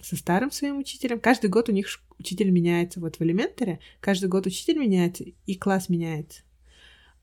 [0.00, 1.20] со старым своим учителем.
[1.20, 3.00] Каждый год у них учитель меняется.
[3.00, 6.42] Вот в элементаре каждый год учитель меняется, и класс меняется.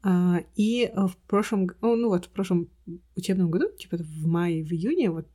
[0.03, 2.69] А, и в прошлом, ну вот в прошлом
[3.15, 5.27] учебном году, типа в мае, в июне, вот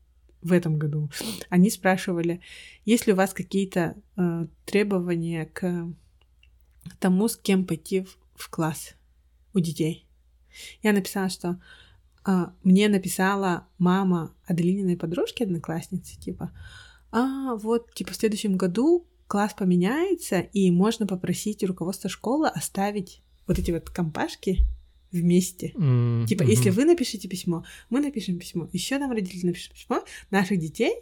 [0.43, 1.11] в этом году,
[1.49, 2.41] они спрашивали,
[2.85, 5.93] есть ли у вас какие-то э, требования к
[7.01, 8.95] тому, с кем пойти в, в класс
[9.55, 10.07] у детей.
[10.83, 11.86] Я написала, что э,
[12.62, 16.51] мне написала мама Аделининой подружки, одноклассницы, типа,
[17.12, 23.59] а вот, типа, в следующем году класс поменяется, и можно попросить руководство школы оставить вот
[23.59, 24.59] эти вот компашки
[25.12, 25.73] вместе.
[25.77, 26.27] Mm-hmm.
[26.27, 30.95] Типа, если вы напишите письмо, мы напишем письмо, еще нам родители напишут письмо, наших детей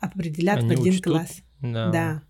[0.00, 1.12] определят Они в один учтут.
[1.12, 1.42] класс.
[1.60, 1.90] Да.
[1.90, 2.22] да.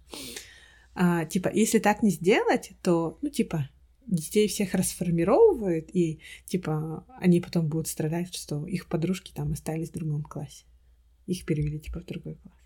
[0.94, 3.68] А, типа, если так не сделать, то, ну, типа,
[4.08, 9.94] детей всех расформировывают, и, типа, они потом будут страдать, что их подружки там остались в
[9.94, 10.64] другом классе.
[11.26, 12.58] Их перевели, типа, в другой класс.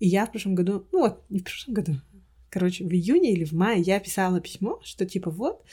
[0.00, 1.92] И я в прошлом году, ну вот, не в прошлом году,
[2.50, 5.64] короче, в июне или в мае я писала письмо, что, типа, вот,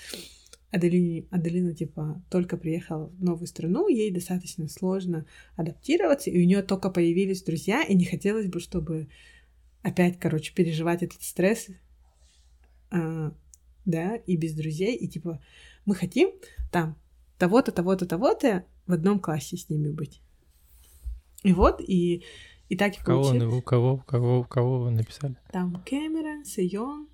[0.70, 5.26] Аделине, Аделина, типа, только приехала в новую страну, ей достаточно сложно
[5.56, 9.08] адаптироваться, и у нее только появились друзья, и не хотелось бы, чтобы
[9.84, 11.68] опять, короче, переживать этот стресс,
[12.90, 13.36] а,
[13.86, 15.42] да, и без друзей, и типа,
[15.86, 16.32] мы хотим
[16.72, 16.98] там
[17.38, 20.22] того-то, того-то, того-то в одном классе с ними быть.
[21.44, 22.24] И вот, и,
[22.70, 23.64] и так и кого, получилось.
[23.66, 25.36] Кого, кого, кого вы написали?
[25.52, 27.10] Там Кэмерон, Сейон,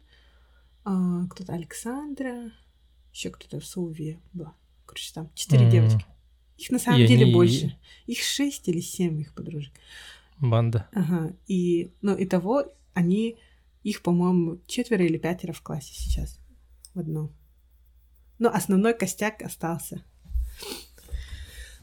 [0.84, 2.52] а, кто-то Александра,
[3.12, 4.56] еще кто-то в Сауве была.
[4.86, 5.72] Короче, там четыре mm.
[5.72, 6.06] девочки.
[6.58, 7.34] Их на самом и деле они...
[7.34, 7.80] больше.
[8.06, 9.74] Их шесть или семь их подружек.
[10.40, 10.88] Банда.
[10.94, 11.34] Ага.
[11.48, 13.38] И, ну, и того они,
[13.84, 16.39] их, по-моему, четверо или пятеро в классе сейчас.
[16.94, 17.36] В одном.
[18.40, 20.04] Но основной костяк остался.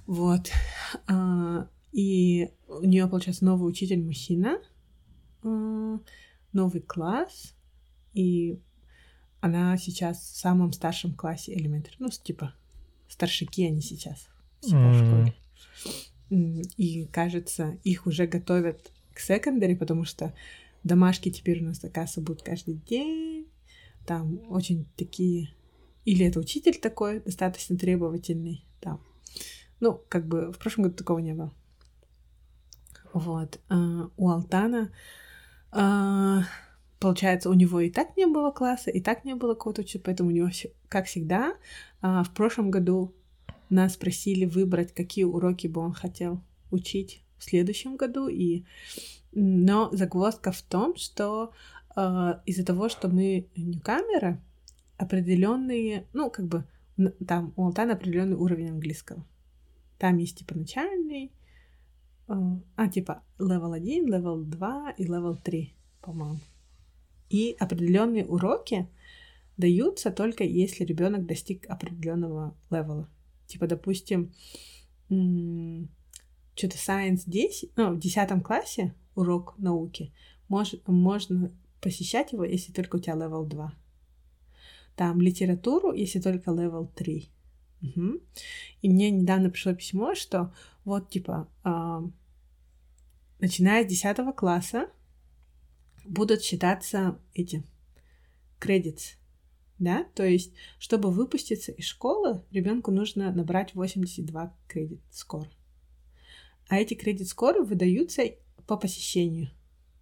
[0.07, 0.51] Вот.
[1.07, 4.59] А, и у нее, получается, новый учитель мужчина,
[5.43, 5.99] а,
[6.53, 7.55] новый класс,
[8.15, 8.61] и
[9.41, 11.95] она сейчас в самом старшем классе элементарь.
[11.99, 12.55] Ну, типа,
[13.09, 14.29] старшики они сейчас
[14.61, 14.93] типа, mm.
[14.93, 15.35] в школе.
[16.77, 20.35] И, кажется, их уже готовят к секондаре, потому что
[20.83, 23.36] домашки теперь у нас, оказывается, будут каждый день.
[24.07, 25.51] Там очень такие...
[26.05, 28.65] Или это учитель такой, достаточно требовательный.
[28.81, 29.01] Там.
[29.81, 31.53] Ну, как бы в прошлом году такого не было.
[33.13, 33.61] Вот.
[33.69, 34.93] А, у Алтана
[35.73, 36.45] а,
[36.99, 40.31] Получается, у него и так не было класса, и так не было кого-то учить, поэтому
[40.31, 40.49] у него,
[40.89, 41.55] как всегда,
[42.01, 43.15] а, в прошлом году
[43.69, 46.41] нас просили выбрать, какие уроки бы он хотел
[46.71, 48.65] учить в следующем году, и...
[49.33, 54.39] но загвоздка в том, что э, из-за того, что мы ньюкамеры,
[54.99, 56.65] определенные, ну, как бы,
[57.27, 59.25] там у Алтана определенный уровень английского.
[59.99, 61.33] Там есть, типа, начальный,
[62.29, 62.33] э,
[62.77, 66.39] а, типа, level 1, level 2 и level 3, по-моему.
[67.31, 68.89] И определенные уроки
[69.57, 73.09] даются только если ребенок достиг определенного левела.
[73.47, 74.33] Типа, допустим,
[75.09, 80.13] что-то Science 10, ну, в 10 классе урок науки,
[80.49, 83.75] мож, можно посещать его, если только у тебя level 2.
[84.97, 87.29] Там литературу, если только level 3.
[87.83, 88.21] Угу.
[88.83, 90.55] И мне недавно пришло письмо, что
[90.85, 92.01] вот типа, э,
[93.41, 94.89] начиная с 10 класса
[96.05, 97.63] будут считаться эти
[98.59, 99.19] кредит,
[99.79, 105.51] да, то есть, чтобы выпуститься из школы, ребенку нужно набрать 82 кредит скоро.
[106.69, 108.23] А эти кредит скоро выдаются
[108.67, 109.51] по посещению.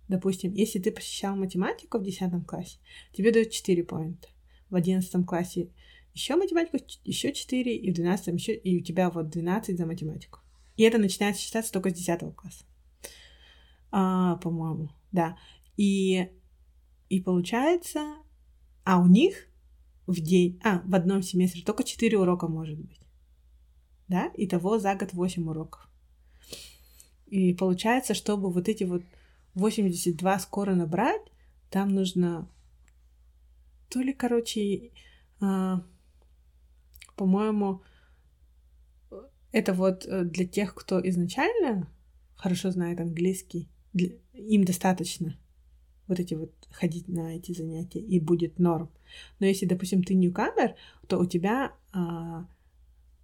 [0.08, 2.78] Допустим, если ты посещал математику в 10 классе,
[3.12, 4.28] тебе дают 4 поинта.
[4.70, 5.70] В 11 классе
[6.12, 10.40] еще математику, еще 4, и в 12 еще, и у тебя вот 12 за математику.
[10.76, 12.64] И это начинается считаться только с 10 класса.
[13.90, 15.38] А, по-моему, да.
[15.76, 16.28] И,
[17.08, 18.16] и получается,
[18.84, 19.48] а у них
[20.06, 23.00] в день, а, в одном семестре только 4 урока может быть.
[24.08, 24.30] Да?
[24.36, 25.88] Итого за год 8 уроков.
[27.26, 29.02] И получается, чтобы вот эти вот
[29.54, 31.22] 82 скоро набрать,
[31.70, 32.48] там нужно
[33.88, 34.90] то ли, короче,
[35.40, 35.84] а,
[37.16, 37.82] по-моему,
[39.52, 41.88] это вот э, для тех, кто изначально
[42.34, 45.38] хорошо знает английский, для, им достаточно
[46.08, 48.90] вот эти вот ходить на эти занятия, и будет норм.
[49.38, 50.74] Но если, допустим, ты ньюкамер,
[51.06, 52.48] то у тебя, а,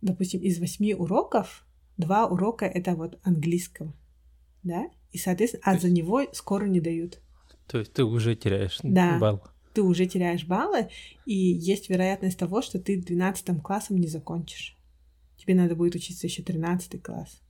[0.02, 1.66] допустим, из восьми уроков
[1.96, 3.92] два урока это вот английского,
[4.62, 7.20] да, и, соответственно, а за него скоро не дают.
[7.66, 9.18] То есть ты уже теряешь да.
[9.18, 9.42] балл.
[9.72, 10.88] Ты уже теряешь баллы,
[11.26, 14.76] и есть вероятность того, что ты 12 классом не закончишь.
[15.36, 17.40] Тебе надо будет учиться еще 13 класс.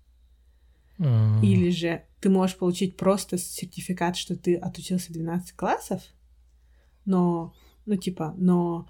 [0.98, 1.42] Mm.
[1.42, 6.02] Или же ты можешь получить просто сертификат, что ты отучился 12 классов,
[7.06, 7.54] но,
[7.86, 8.86] ну, типа, но,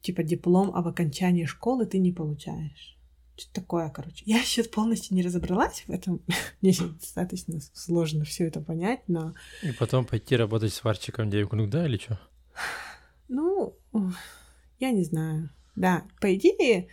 [0.00, 2.93] типа, диплом об окончании школы ты не получаешь.
[3.36, 4.22] Что такое, короче.
[4.26, 6.20] Я сейчас полностью не разобралась в этом.
[6.60, 9.34] Мне сейчас достаточно сложно все это понять, но...
[9.62, 12.20] И потом пойти работать сварщиком девушек, да, или что?
[13.28, 13.76] Ну,
[14.78, 15.50] я не знаю.
[15.74, 16.88] Да, по идее,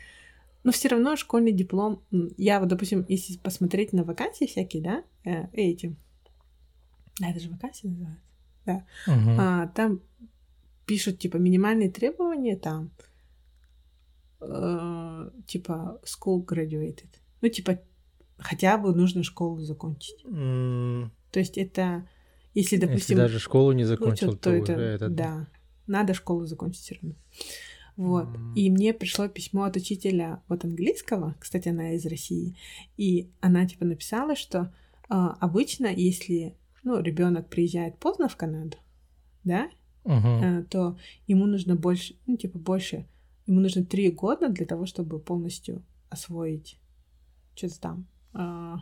[0.63, 2.03] но все равно школьный диплом...
[2.37, 5.95] Я вот, допустим, если посмотреть на вакансии всякие, да, э, эти...
[7.19, 8.21] Да, это же вакансии называется.
[8.65, 8.85] Да.
[9.07, 9.29] Угу.
[9.39, 10.01] А, там
[10.85, 12.91] пишут, типа, минимальные требования, там,
[14.41, 17.09] э, типа, school graduated.
[17.41, 17.79] Ну, типа,
[18.37, 20.23] хотя бы нужно школу закончить.
[20.25, 21.09] Mm.
[21.31, 22.07] То есть это,
[22.53, 23.17] если, допустим...
[23.17, 25.09] Если даже школу не закончил, то, то это, это...
[25.09, 25.47] Да,
[25.87, 27.15] надо школу закончить все равно.
[27.95, 28.27] Вот.
[28.27, 28.53] Mm.
[28.55, 32.55] И мне пришло письмо от учителя вот английского, кстати, она из России,
[32.97, 34.73] и она типа написала, что
[35.09, 38.77] э, обычно, если ну, ребенок приезжает поздно в Канаду,
[39.43, 39.69] да,
[40.03, 40.61] uh-huh.
[40.61, 43.07] э, то ему нужно больше, ну, типа больше,
[43.51, 46.79] ему нужно три года для того, чтобы полностью освоить
[47.53, 48.75] что-то там э,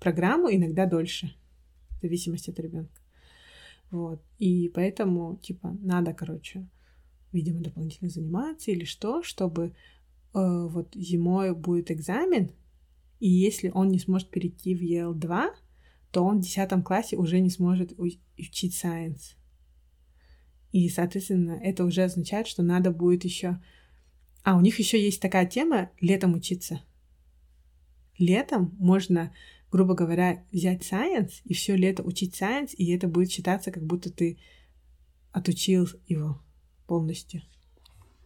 [0.00, 1.34] программу, иногда дольше,
[1.98, 3.00] в зависимости от ребенка.
[3.90, 4.22] Вот.
[4.38, 6.66] И поэтому, типа, надо, короче,
[7.32, 9.72] видимо, дополнительно заниматься или что, чтобы э,
[10.32, 12.50] вот зимой будет экзамен,
[13.20, 15.50] и если он не сможет перейти в EL2,
[16.10, 19.36] то он в 10 классе уже не сможет учить science.
[20.72, 23.60] И, соответственно, это уже означает, что надо будет еще...
[24.44, 26.82] А, у них еще есть такая тема летом учиться.
[28.18, 29.32] Летом можно,
[29.70, 34.10] грубо говоря, взять science и все лето учить science, и это будет считаться, как будто
[34.10, 34.38] ты
[35.32, 36.40] отучил его
[36.86, 37.42] полностью.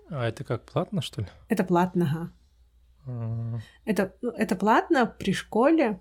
[0.09, 1.29] А это как платно, что ли?
[1.49, 2.33] Это платно, ага.
[3.07, 3.61] А...
[3.85, 6.01] Это, ну, это платно при школе,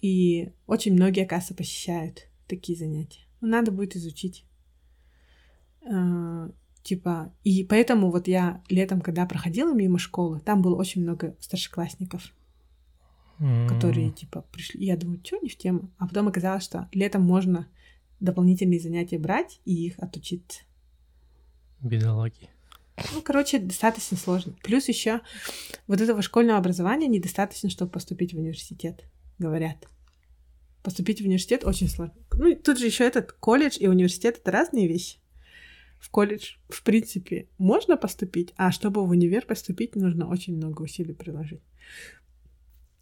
[0.00, 3.20] и очень многие, оказывается, посещают такие занятия.
[3.40, 4.44] Надо будет изучить.
[6.82, 12.32] Типа, и поэтому вот я летом, когда проходила мимо школы, там было очень много старшеклассников,
[13.38, 13.68] mm.
[13.68, 14.86] которые, типа, пришли.
[14.86, 15.90] Я думаю, что не в тему.
[15.98, 17.68] А потом оказалось, что летом можно
[18.18, 20.62] дополнительные занятия брать и их отучиться.
[21.82, 22.50] Бедолаги.
[23.14, 24.54] Ну, короче, достаточно сложно.
[24.62, 25.20] Плюс еще
[25.86, 29.04] вот этого школьного образования недостаточно, чтобы поступить в университет,
[29.38, 29.88] говорят.
[30.82, 32.14] Поступить в университет очень сложно.
[32.32, 35.18] Ну, тут же еще этот колледж и университет это разные вещи.
[36.00, 41.12] В колледж, в принципе, можно поступить, а чтобы в универ поступить, нужно очень много усилий
[41.12, 41.60] приложить.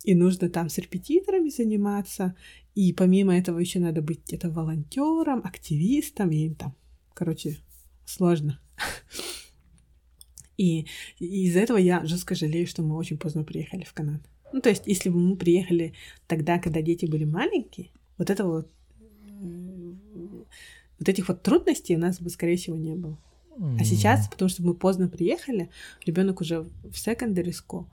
[0.04, 2.34] И нужно там с репетиторами заниматься,
[2.74, 6.74] и помимо этого еще надо быть где-то волонтером, активистом, и там,
[7.14, 7.58] короче,
[8.04, 8.60] сложно.
[10.56, 10.86] И,
[11.20, 14.24] из-за этого я жестко жалею, что мы очень поздно приехали в Канаду.
[14.52, 15.94] Ну, то есть, если бы мы приехали
[16.26, 18.70] тогда, когда дети были маленькие, вот этого вот,
[20.98, 23.18] вот этих вот трудностей у нас бы, скорее всего, не было.
[23.78, 25.70] А сейчас, потому что мы поздно приехали,
[26.06, 27.86] ребенок уже в secondary school,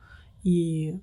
[0.43, 0.99] и,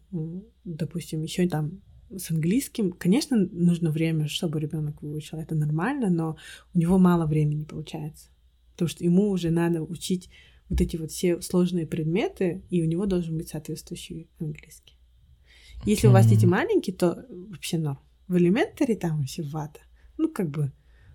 [0.65, 1.81] допустим, еще там
[2.17, 6.37] с английским, конечно, нужно время, чтобы ребенок выучил, это нормально, но
[6.75, 8.29] у него мало времени получается,
[8.73, 10.31] потому что ему уже надо учить
[10.69, 14.97] вот эти вот все сложные предметы, и у него должен быть соответствующий английский.
[15.85, 16.11] Если mm-hmm.
[16.11, 17.99] у вас дети маленькие, то вообще норм.
[18.29, 19.81] В элементаре там вообще вата.
[20.17, 20.73] Ну, как бы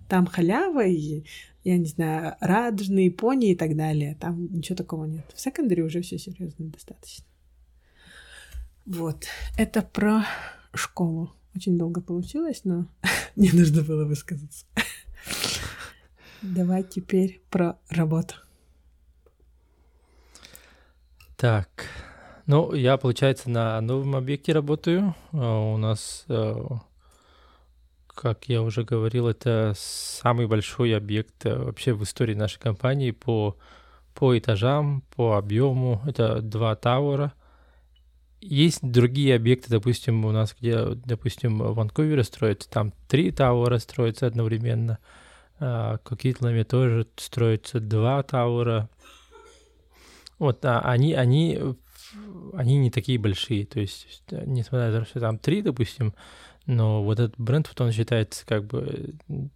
[0.08, 1.24] там халява и,
[1.64, 4.18] я не знаю, радужные пони и так далее.
[4.20, 5.26] Там ничего такого нет.
[5.34, 7.26] В секондаре уже все серьезно достаточно.
[8.86, 9.26] Вот.
[9.58, 10.26] Это про
[10.74, 11.34] школу.
[11.56, 12.88] Очень долго получилось, но
[13.36, 14.66] не нужно было высказаться.
[16.42, 18.36] Давай теперь про работу.
[21.36, 21.86] Так,
[22.48, 25.16] ну, я, получается, на новом объекте работаю.
[25.34, 26.56] А, у нас, э,
[28.18, 33.58] как я уже говорил, это самый большой объект э, вообще в истории нашей компании по,
[34.14, 36.02] по этажам, по объему.
[36.06, 37.34] Это два тауэра—
[38.40, 44.28] есть другие объекты, допустим, у нас, где, допустим, в Ванкувере строятся, там три тауэра строятся
[44.28, 45.00] одновременно,
[45.60, 48.90] а, Кокитлами тоже строятся два тауэра.
[50.38, 51.60] Вот, а они, они,
[52.54, 56.14] они не такие большие, то есть, несмотря на то, что там три, допустим,
[56.68, 59.16] но вот этот бренд, вот он считается как бы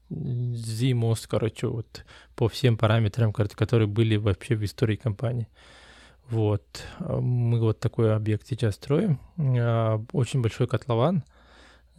[0.10, 2.06] Z-most, короче, вот
[2.36, 5.50] по всем параметрам, которые были вообще в истории компании.
[6.30, 6.64] Вот.
[7.00, 9.20] Мы вот такой объект сейчас строим.
[9.38, 11.26] А, очень большой котлован.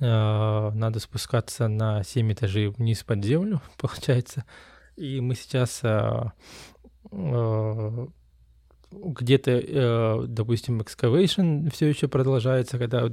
[0.00, 4.46] А, надо спускаться на 7 этажей вниз под землю, получается.
[4.96, 6.32] И мы сейчас а,
[8.92, 13.08] где-то, э, допустим, excavation все еще продолжается, когда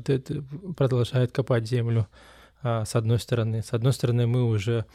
[0.75, 2.07] продолжает копать землю
[2.61, 3.63] с одной стороны.
[3.63, 4.85] С одной стороны мы уже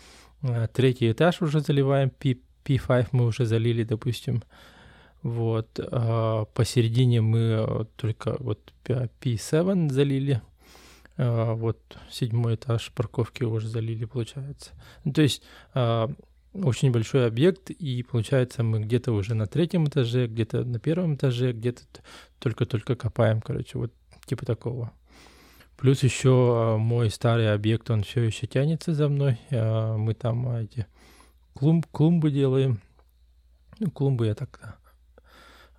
[0.75, 4.43] третий этаж уже заливаем, P, P5 мы уже залили, допустим,
[5.25, 5.81] вот.
[5.91, 10.43] А посередине мы э, только вот P7 залили.
[11.17, 11.79] А вот
[12.11, 14.73] седьмой этаж парковки уже залили, получается.
[15.05, 16.11] Ну, то есть а,
[16.55, 21.53] очень большой объект, и получается мы где-то уже на третьем этаже, где-то на первом этаже,
[21.53, 21.83] где-то
[22.39, 23.93] только-только копаем, короче, вот
[24.27, 24.93] типа такого.
[25.77, 29.39] Плюс еще а, мой старый объект, он все еще тянется за мной.
[29.51, 30.87] А, мы там эти
[31.55, 32.81] клумб, клумбы делаем.
[33.81, 34.79] Ну, клумбы я так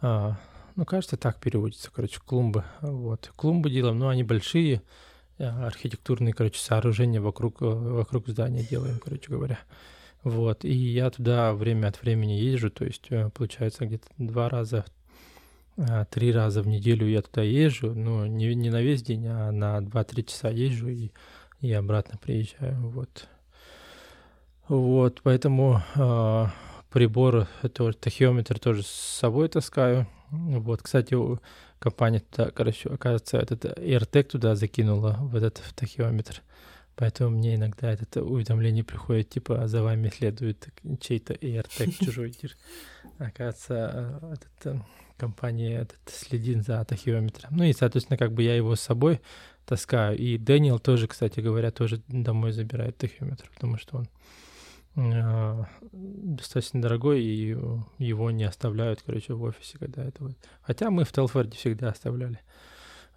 [0.02, 0.38] а,
[0.76, 2.66] ну, кажется, так переводится, короче, клумбы.
[2.82, 3.32] Вот.
[3.38, 4.82] Клумбы делаем, но они большие,
[5.38, 9.60] архитектурные, короче, сооружения вокруг, э, вокруг здания делаем, короче говоря.
[10.26, 14.84] Вот, и я туда время от времени езжу, то есть, э, получается, где-то два раза,
[16.10, 19.78] три раза в неделю я туда езжу, но не, не на весь день, а на
[19.78, 21.12] 2-3 часа езжу и,
[21.62, 23.28] и обратно приезжаю, вот.
[24.68, 26.52] Вот, поэтому а,
[26.90, 30.08] прибор, это тахиометр тоже с собой таскаю.
[30.32, 31.16] Вот, кстати,
[31.78, 36.42] компания туда, короче, оказывается, этот AirTag туда закинула, в этот в тахиометр.
[36.96, 40.70] Поэтому мне иногда это уведомление приходит, типа, за вами следует
[41.02, 42.34] чей-то AirTag чужой.
[43.18, 44.84] Оказывается, этот,
[45.18, 47.56] компания этот, следит за тахиометром.
[47.56, 49.22] Ну и, соответственно, как бы я его с собой
[49.66, 50.18] таскаю.
[50.18, 54.08] И Дэниел тоже, кстати говоря, тоже домой забирает тахиометр, потому что он
[54.98, 57.58] а, достаточно дорогой, и
[57.98, 60.38] его не оставляют, короче, в офисе, когда это вот.
[60.62, 62.40] Хотя мы в Телфорде всегда оставляли.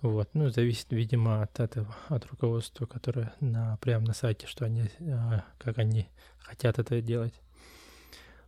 [0.00, 4.84] Вот, ну, зависит, видимо, от этого, от руководства, которое на, прямо на сайте, что они,
[5.00, 7.34] а, как они хотят это делать.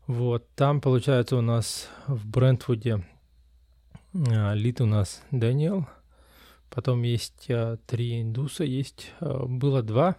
[0.06, 3.04] Вот, там, получается, у нас в Брентвуде
[4.14, 5.88] а, лид у нас Дэниел,
[6.70, 7.48] потом есть
[7.86, 10.16] три индуса, есть, было два,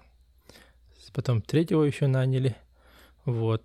[1.13, 2.55] потом третьего еще наняли–
[3.25, 3.63] вот.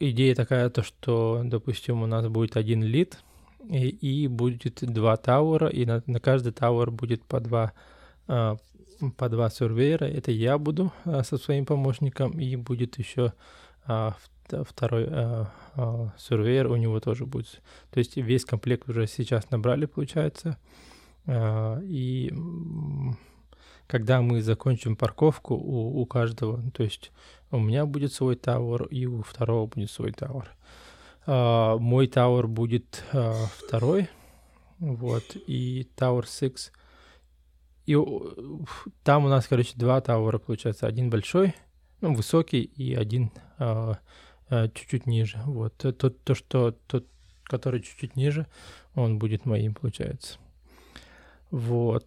[0.00, 3.18] Идея такая, то, что, допустим, у нас будет один лид,
[3.68, 7.72] и, и будет два тауэра, и на, на каждый тауэр будет по два,
[8.28, 8.56] э,
[9.16, 10.04] по два сервера.
[10.04, 13.32] Это я буду со своим помощником, и будет еще
[13.84, 15.06] второй
[16.18, 17.62] сервер у него тоже будет.
[17.90, 20.58] То есть весь комплект уже сейчас набрали, получается.
[21.28, 22.32] И
[23.86, 27.12] когда мы закончим парковку у, у каждого, то есть
[27.50, 30.50] у меня будет свой тауэр и у второго будет свой тауэр.
[31.24, 34.08] Uh, мой тауэр будет uh, второй,
[34.80, 36.72] вот, и Tower 6.
[37.86, 37.96] И
[39.04, 40.88] там у нас, короче, два тауэра получается.
[40.88, 41.54] Один большой,
[42.00, 43.96] ну, высокий, и один uh,
[44.50, 45.38] чуть-чуть ниже.
[45.46, 47.06] Вот, то, то, то, что тот,
[47.44, 48.46] который чуть-чуть ниже,
[48.96, 50.38] он будет моим, получается.
[51.50, 52.06] Вот.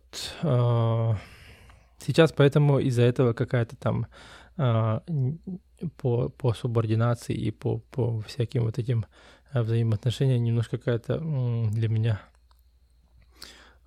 [1.99, 4.09] Сейчас поэтому из-за этого какая-то там а,
[4.57, 9.05] по, по субординации и по, по всяким вот этим
[9.51, 11.19] а, взаимоотношениям немножко какая-то
[11.71, 12.21] для меня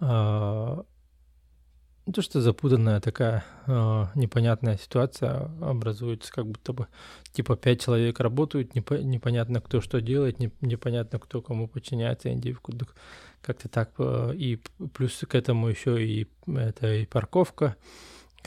[0.01, 0.85] а,
[2.13, 6.87] то, что запутанная такая э, непонятная ситуация образуется, как будто бы
[7.33, 12.31] типа пять человек работают, непо- непонятно кто что делает, не- непонятно кто кому подчиняется,
[13.43, 13.93] как-то так.
[13.99, 14.57] Э, и
[14.95, 17.77] плюс к этому еще и это и парковка,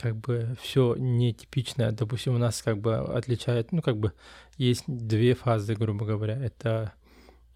[0.02, 1.92] как бы все нетипичное.
[1.92, 4.12] Допустим, у нас как бы отличает, ну как бы
[4.58, 6.36] есть две фазы, грубо говоря.
[6.36, 6.92] Это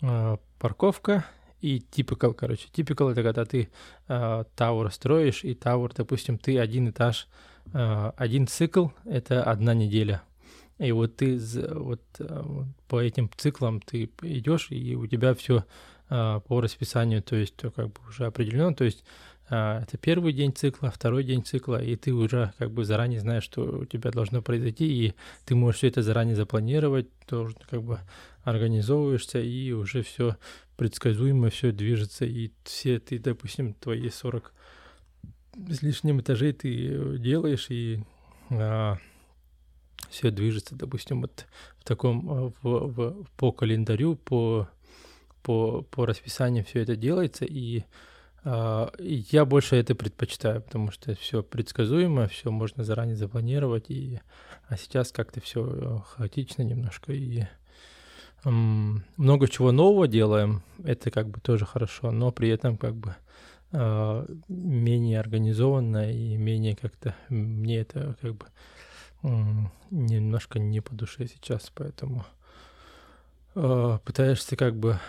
[0.00, 1.26] э, парковка
[1.60, 2.68] и typical, короче.
[2.72, 3.68] Typical— это когда ты
[4.08, 7.28] э, тауэр строишь, и тауэр, допустим, ты один этаж,
[7.72, 10.22] э, один цикл— это одна неделя.
[10.78, 11.38] И вот ты
[11.70, 12.02] вот,
[12.86, 15.64] по этим циклам ты идешь, и у тебя все
[16.08, 19.02] по расписанию, то есть то как бы уже определено, то есть
[19.48, 23.62] это первый день цикла, второй день цикла, и ты уже как бы заранее знаешь, что
[23.62, 28.00] у тебя должно произойти, и ты можешь все это заранее запланировать, тоже как бы
[28.42, 30.36] организовываешься, и уже все
[30.76, 34.52] предсказуемо все движется, и все ты, допустим, твои 40
[35.68, 38.00] с лишним этажей ты делаешь, и
[38.50, 38.98] а,
[40.10, 41.46] все движется, допустим, вот
[41.78, 44.68] в таком, э, в, в, по календарю, по,
[45.42, 47.84] по, по расписанию все это делается, и а,
[48.46, 54.20] я больше это предпочитаю, потому что все предсказуемо, все можно заранее запланировать, и,
[54.68, 57.44] а сейчас как-то все э, хаотично немножко, и
[58.44, 63.16] много чего нового делаем, это как бы тоже хорошо, но при этом как бы
[63.72, 68.46] э, менее организованно и менее как-то мне это как бы
[69.90, 72.24] немножко не по душе сейчас, поэтому
[73.56, 75.00] э, пытаешься как бы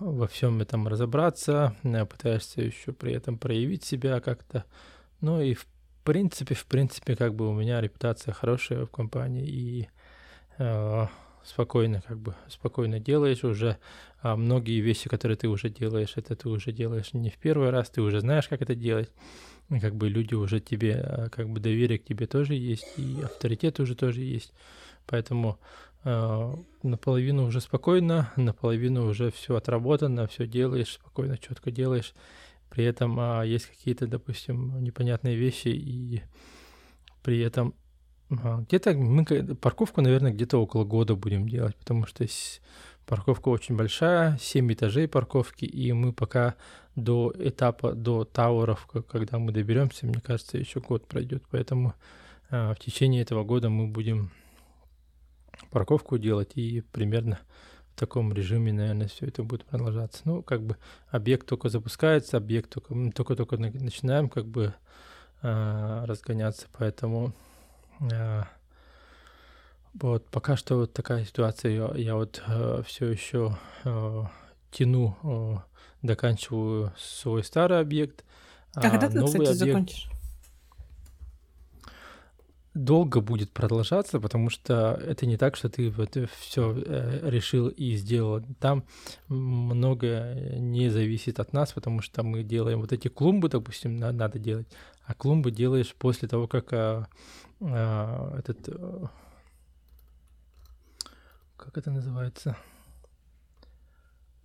[0.00, 4.64] во всем этом разобраться, э, пытаешься еще при этом проявить себя как-то,
[5.20, 5.66] ну и в
[6.04, 9.88] принципе, в принципе, как бы у меня репутация хорошая в компании и
[10.58, 11.06] э,
[11.44, 13.78] спокойно, как бы, спокойно делаешь уже.
[14.20, 17.90] А многие вещи, которые ты уже делаешь, это ты уже делаешь не в первый раз,
[17.90, 19.10] ты уже знаешь, как это делать.
[19.70, 23.20] И как бы люди уже тебе, а, как бы доверие к тебе тоже есть, и
[23.22, 24.52] авторитет уже тоже есть.
[25.06, 25.87] Поэтому э,
[26.82, 32.14] наполовину уже спокойно, наполовину уже все отработано, все делаешь, спокойно, четко делаешь.
[32.70, 36.22] При этом э, есть какие-то, допустим, непонятные вещи, и
[37.22, 37.74] при этом
[38.30, 42.26] где-то мы парковку, наверное, где-то около года будем делать, потому что
[43.06, 46.54] парковка очень большая, 7 этажей парковки, и мы пока
[46.94, 51.42] до этапа, до тауэров, когда мы доберемся, мне кажется, еще год пройдет.
[51.50, 51.94] Поэтому
[52.50, 54.30] а, в течение этого года мы будем
[55.70, 57.38] парковку делать, и примерно
[57.94, 60.22] в таком режиме, наверное, все это будет продолжаться.
[60.24, 60.76] Ну, как бы
[61.08, 64.74] объект только запускается, объект только только-только начинаем как бы
[65.42, 67.34] а, разгоняться, поэтому
[68.00, 68.42] Э,
[69.94, 71.72] вот пока что вот такая ситуация.
[71.72, 74.24] Я, я вот э, все еще э,
[74.70, 75.56] тяну, э,
[76.02, 78.24] доканчиваю свой старый объект.
[78.74, 79.58] А когда ты, кстати, объект...
[79.58, 80.10] закончишь?
[82.84, 87.96] Долго будет продолжаться, потому что это не так, что ты вот все э, решил и
[87.96, 88.42] сделал.
[88.60, 88.84] Там
[89.28, 94.68] многое не зависит от нас, потому что мы делаем вот эти клумбы, допустим, надо делать,
[95.04, 97.08] а клумбы делаешь после того, как а,
[97.60, 98.68] а, этот...
[98.68, 99.10] А,
[101.56, 102.56] как это называется?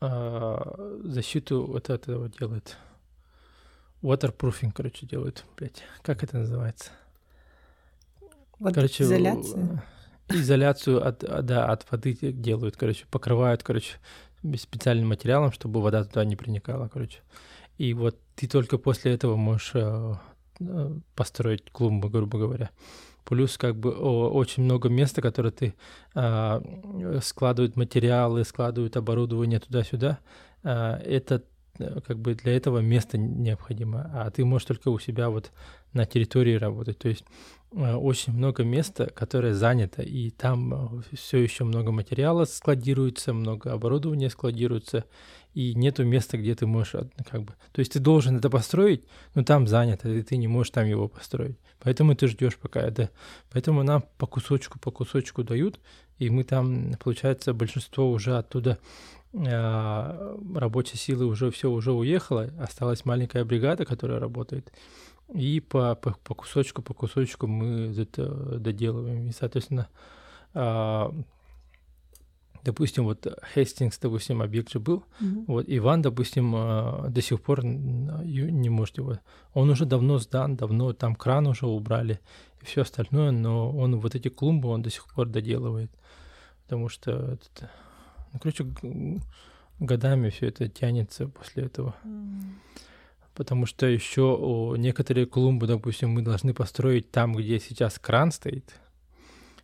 [0.01, 2.77] А, защиту вот этого делает.
[4.01, 5.83] Waterproofing, короче, делают, блядь.
[6.01, 6.91] Как это называется?
[8.63, 9.83] Вот короче, изоляция?
[10.29, 13.97] Изоляцию от, да, от воды делают, короче, покрывают, короче,
[14.57, 17.19] специальным материалом, чтобы вода туда не проникала, короче.
[17.77, 20.15] И вот ты только после этого можешь э,
[20.59, 22.69] Э, построить клумбу, грубо говоря.
[23.25, 25.73] Плюс как бы о, очень много места, которое ты
[26.13, 26.61] а,
[27.21, 30.19] складывают материалы, складывают оборудование туда-сюда.
[30.63, 31.43] А, это
[31.79, 35.51] э, как бы для этого место необходимо, а ты можешь только у себя вот
[35.93, 36.99] на территории работать.
[36.99, 37.23] То есть
[37.75, 45.05] очень много места, которое занято, и там все еще много материала складируется, много оборудования складируется,
[45.53, 46.95] и нету места, где ты можешь
[47.29, 47.53] как бы...
[47.71, 49.03] То есть ты должен это построить,
[49.35, 51.57] но там занято, и ты не можешь там его построить.
[51.79, 53.09] Поэтому ты ждешь пока это...
[53.51, 55.79] Поэтому нам по кусочку, по кусочку дают,
[56.17, 58.79] и мы там, получается, большинство уже оттуда
[59.33, 64.71] э, рабочей силы уже все уже уехало, осталась маленькая бригада, которая работает,
[65.33, 69.27] и по, по, по кусочку, по кусочку мы это доделываем.
[69.27, 69.89] И, соответственно,
[70.53, 71.09] э,
[72.63, 75.45] допустим, вот Хестингс, допустим, объект же был, mm-hmm.
[75.47, 79.19] вот Иван, допустим, э, до сих пор не может его,
[79.53, 82.19] он уже давно сдан, давно там кран уже убрали
[82.61, 85.91] и все остальное, но он вот эти клумбы он до сих пор доделывает,
[86.63, 87.71] потому что, это,
[88.31, 88.67] ну, короче,
[89.79, 91.95] годами все это тянется после этого.
[92.05, 92.51] Mm-hmm.
[93.33, 98.79] Потому что еще некоторые клумбы, допустим, мы должны построить там, где сейчас кран стоит,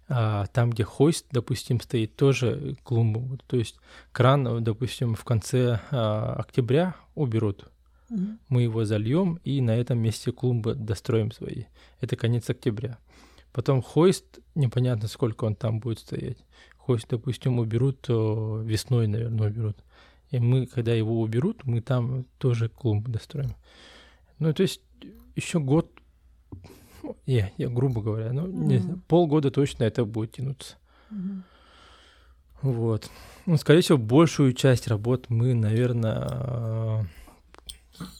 [0.07, 3.37] а там, где хост, допустим, стоит, тоже клумбу.
[3.47, 3.77] То есть
[4.11, 7.65] кран, допустим, в конце а, октября уберут.
[8.09, 8.37] Mm-hmm.
[8.49, 11.65] Мы его зальем и на этом месте клумбы достроим свои.
[12.01, 12.97] Это конец октября.
[13.51, 16.37] Потом хойст, непонятно, сколько он там будет стоять.
[16.77, 19.77] Хойст, допустим, уберут весной, наверное, уберут.
[20.31, 23.55] И мы, когда его уберут, мы там тоже клумбы достроим.
[24.37, 24.81] Ну, то есть
[25.35, 25.91] еще год,
[27.25, 28.65] я, я грубо говоря, ну, mm-hmm.
[28.65, 30.75] не знаю, полгода точно это будет тянуться.
[31.11, 31.41] Mm-hmm.
[32.61, 33.09] Вот.
[33.45, 37.07] Ну, скорее всего, большую часть работ мы, наверное,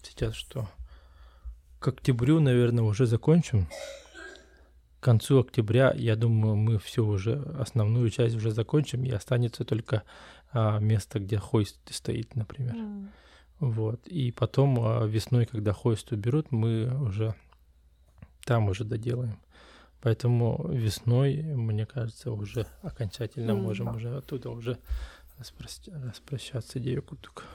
[0.01, 0.68] сейчас что?
[1.80, 3.68] К октябрю, наверное, уже закончим.
[4.99, 10.03] К концу октября, я думаю, мы все уже, основную часть уже закончим, и останется только
[10.52, 12.76] а, место, где хойст стоит, например.
[12.76, 13.08] Mm.
[13.60, 14.08] Вот.
[14.08, 17.36] И потом а, весной, когда хойст уберут, мы уже
[18.45, 19.39] там уже доделаем.
[20.02, 23.62] Поэтому весной, мне кажется, уже окончательно mm.
[23.62, 24.78] можем уже оттуда уже
[25.38, 27.45] распрощаться, распрощаться Девикутук.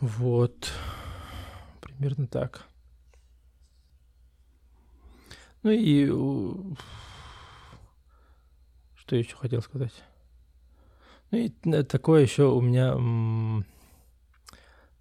[0.00, 0.70] Вот.
[1.80, 2.66] Примерно так.
[5.62, 6.06] Ну и
[8.96, 9.92] что еще хотел сказать?
[11.32, 12.94] Ну и э, такое еще у меня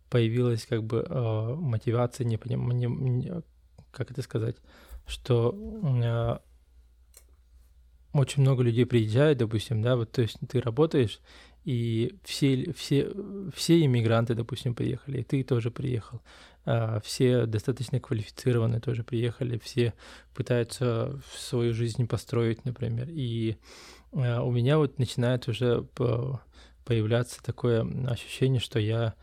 [0.09, 3.43] появилась как бы э, мотивация, не понимаю,
[3.91, 4.55] как это сказать,
[5.05, 5.53] что
[6.03, 6.37] э,
[8.13, 11.19] очень много людей приезжают, допустим, да, вот то есть ты работаешь,
[11.63, 13.11] и все, все,
[13.53, 16.21] все иммигранты, допустим, приехали, и ты тоже приехал.
[16.65, 19.93] А, все достаточно квалифицированные тоже приехали, все
[20.33, 23.07] пытаются свою жизнь построить, например.
[23.09, 23.57] И
[24.11, 25.85] у меня вот начинает уже
[26.85, 29.15] появляться такое ощущение, что я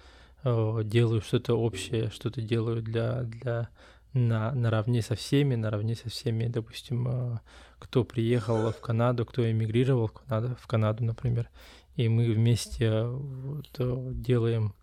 [0.44, 3.68] делаю что-то общее, что-то делаю для, для
[4.12, 7.40] на, наравне со всеми, наравне со всеми, допустим, а,
[7.78, 11.50] кто приехал в Канаду, кто эмигрировал в Канаду, в Канаду, например,
[11.96, 13.68] и мы вместе вот,
[14.22, 14.74] делаем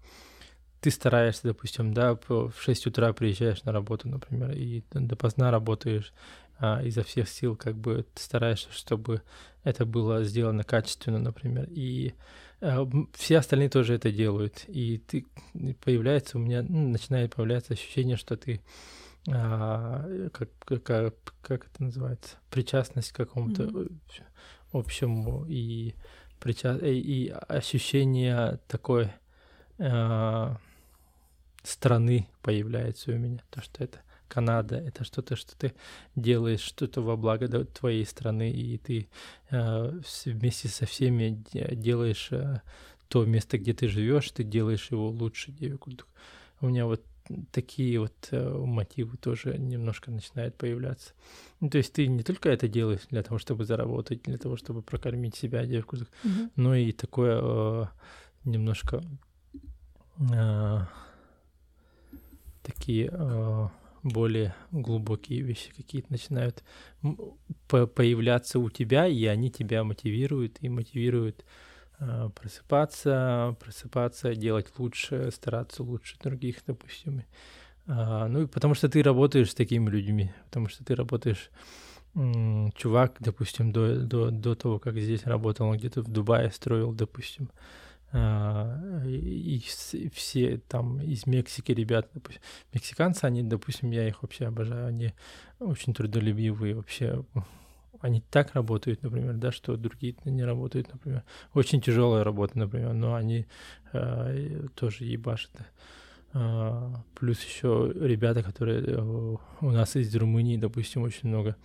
[0.82, 6.14] ты стараешься, допустим, да, в 6 утра приезжаешь на работу, например, и допоздна работаешь
[6.60, 9.22] а, изо всех сил, как бы ты стараешься, чтобы
[9.64, 12.14] это было сделано качественно, например, и
[12.62, 15.26] а, все остальные тоже это делают, и ты
[15.84, 18.62] появляется у меня, ну, начинает появляться ощущение, что ты
[19.32, 20.50] а, как,
[20.84, 24.22] как, как это называется, причастность к какому-то mm-hmm.
[24.72, 25.96] общему и,
[26.40, 26.78] прича...
[26.78, 29.12] и, ощущение такой
[29.80, 30.58] а,
[31.64, 35.74] страны появляется у меня, то, что это Канада, это что-то, что ты
[36.16, 39.08] делаешь, что-то во благо твоей страны, и ты
[39.52, 42.62] э, вместе со всеми делаешь э,
[43.08, 45.54] то место, где ты живешь, ты делаешь его лучше.
[46.60, 47.04] У меня вот
[47.52, 51.14] такие вот э, мотивы тоже немножко начинают появляться.
[51.60, 54.82] Ну, то есть ты не только это делаешь для того, чтобы заработать, для того, чтобы
[54.82, 56.52] прокормить себя, девушку, mm-hmm.
[56.56, 57.86] но и такое э,
[58.44, 59.04] немножко
[60.20, 60.80] э,
[62.64, 63.68] такие э,
[64.04, 66.64] более глубокие вещи какие-то начинают
[67.68, 71.44] появляться у тебя, и они тебя мотивируют и мотивируют
[72.00, 77.24] э, просыпаться, просыпаться, делать лучше, стараться лучше других, допустим.
[77.88, 81.52] Ну и потому что ты работаешь с такими людьми, потому что ты работаешь
[82.16, 87.50] чувак, допустим, до, до, до того, как здесь работал, он где-то в Дубае строил, допустим,
[88.14, 89.62] и
[90.14, 92.42] все там из Мексики ребята, допустим,
[92.74, 95.14] мексиканцы, они, допустим, я их вообще обожаю, они
[95.60, 97.26] очень трудолюбивые вообще,
[98.06, 101.24] они так работают, например, да, что другие не работают, например.
[101.54, 103.48] Очень тяжелая работа, например, но они
[103.94, 105.52] э, тоже ебашат.
[106.34, 111.56] Э, плюс еще ребята, которые у нас из Румынии, допустим, очень много.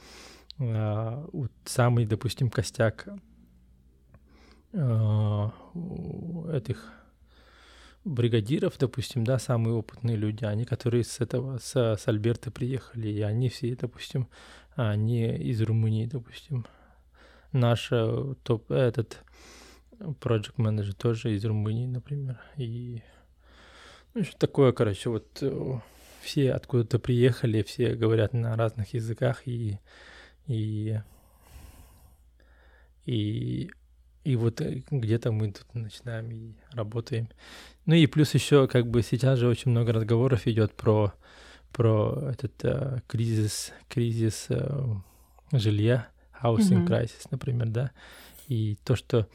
[0.59, 3.09] Э, вот самый, допустим, костяк
[4.73, 6.93] этих
[8.05, 13.21] бригадиров, допустим, да, самые опытные люди, они, которые с этого, с, с Альберта приехали, и
[13.21, 14.29] они все, допустим,
[14.75, 16.66] они из Румынии, допустим.
[17.53, 19.23] Наш э, топ, этот
[19.99, 23.03] project менеджер тоже из Румынии, например, и
[24.14, 25.79] ну, что такое, короче, вот э,
[26.23, 29.79] все откуда-то приехали, все говорят на разных языках, и,
[30.47, 31.01] и,
[33.05, 33.71] и
[34.25, 37.29] и вот э, где-то мы тут начинаем и работаем.
[37.87, 41.12] Ну и плюс еще как бы сейчас же очень много разговоров идет про
[41.73, 44.97] про этот uh, кризис кризис uh,
[45.53, 46.09] жилья,
[46.43, 46.87] housing mm-hmm.
[46.87, 47.91] crisis, например, да.
[48.49, 49.29] И то, что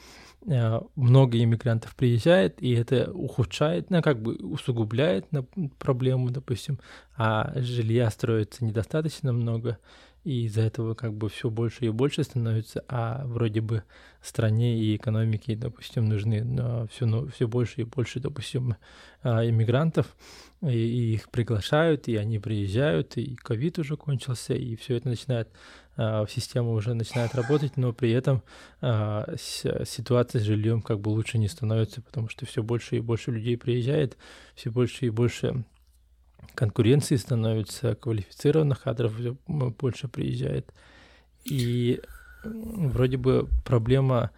[0.46, 5.44] э, много иммигрантов приезжает, и это ухудшает, ну, как бы усугубляет на
[5.78, 6.78] проблему, допустим,
[7.16, 9.78] а жилья строится недостаточно много,
[10.26, 13.84] и из-за этого как бы все больше и больше становится, а вроде бы
[14.20, 18.74] стране и экономике, допустим, нужны все, ну, все больше и больше, допустим,
[19.22, 20.16] а, иммигрантов,
[20.62, 25.48] и, и их приглашают, и они приезжают, и ковид уже кончился, и все это начинает,
[25.96, 28.42] а, система уже начинает работать, но при этом
[28.80, 33.30] а, ситуация с жильем как бы лучше не становится, потому что все больше и больше
[33.30, 34.16] людей приезжает,
[34.56, 35.64] все больше и больше
[36.56, 39.14] конкуренции становится, квалифицированных кадров
[39.46, 40.72] больше приезжает.
[41.44, 42.00] И
[42.44, 44.30] вроде бы проблема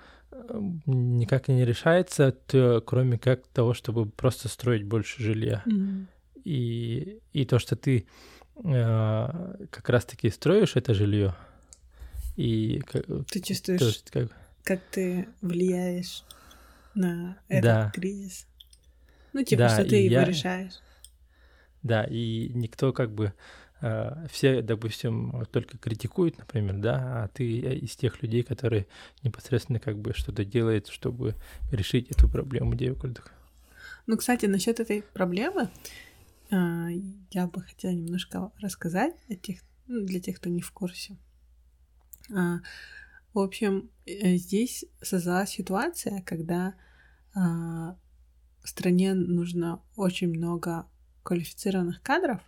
[0.86, 5.62] никак не решается, то, кроме как того, чтобы просто строить больше жилья.
[5.66, 6.06] Mm-hmm.
[6.44, 8.06] И, и то, что ты
[8.64, 11.34] э, как раз-таки строишь это жилье,
[12.36, 12.82] и
[13.30, 14.30] ты чувствуешь, то, как...
[14.62, 16.22] как ты влияешь
[16.94, 17.92] на этот да.
[17.94, 18.46] кризис.
[19.32, 20.24] Ну, типа, да, что ты его я...
[20.24, 20.80] решаешь.
[21.88, 23.32] Да, и никто как бы
[23.80, 28.86] э, все, допустим, только критикуют, например, да, а ты из тех людей, которые
[29.22, 31.34] непосредственно как бы что-то делают, чтобы
[31.72, 33.32] решить эту проблему девушек.
[34.06, 35.70] Ну, кстати, насчет этой проблемы
[36.50, 36.88] э,
[37.30, 41.16] я бы хотела немножко рассказать о тех, ну, для тех, кто не в курсе.
[42.34, 42.58] А,
[43.32, 46.74] в общем, э, здесь создалась ситуация, когда
[47.34, 47.96] а,
[48.68, 50.86] стране нужно очень много
[51.28, 52.40] квалифицированных кадров,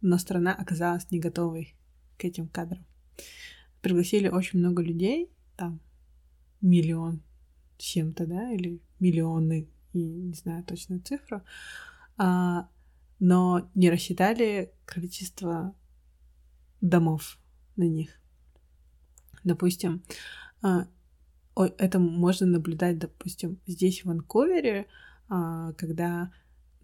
[0.00, 1.76] но страна оказалась не готовой
[2.18, 2.84] к этим кадрам.
[3.80, 5.80] Пригласили очень много людей, там
[6.60, 7.22] миллион
[7.78, 11.42] чем-то, да, или миллионы, и не знаю точную цифру,
[12.16, 12.68] а,
[13.20, 15.72] но не рассчитали количество
[16.80, 17.38] домов
[17.76, 18.20] на них.
[19.44, 20.02] Допустим,
[20.60, 20.88] а,
[21.54, 24.88] это можно наблюдать, допустим, здесь в Ванкувере,
[25.28, 26.32] а, когда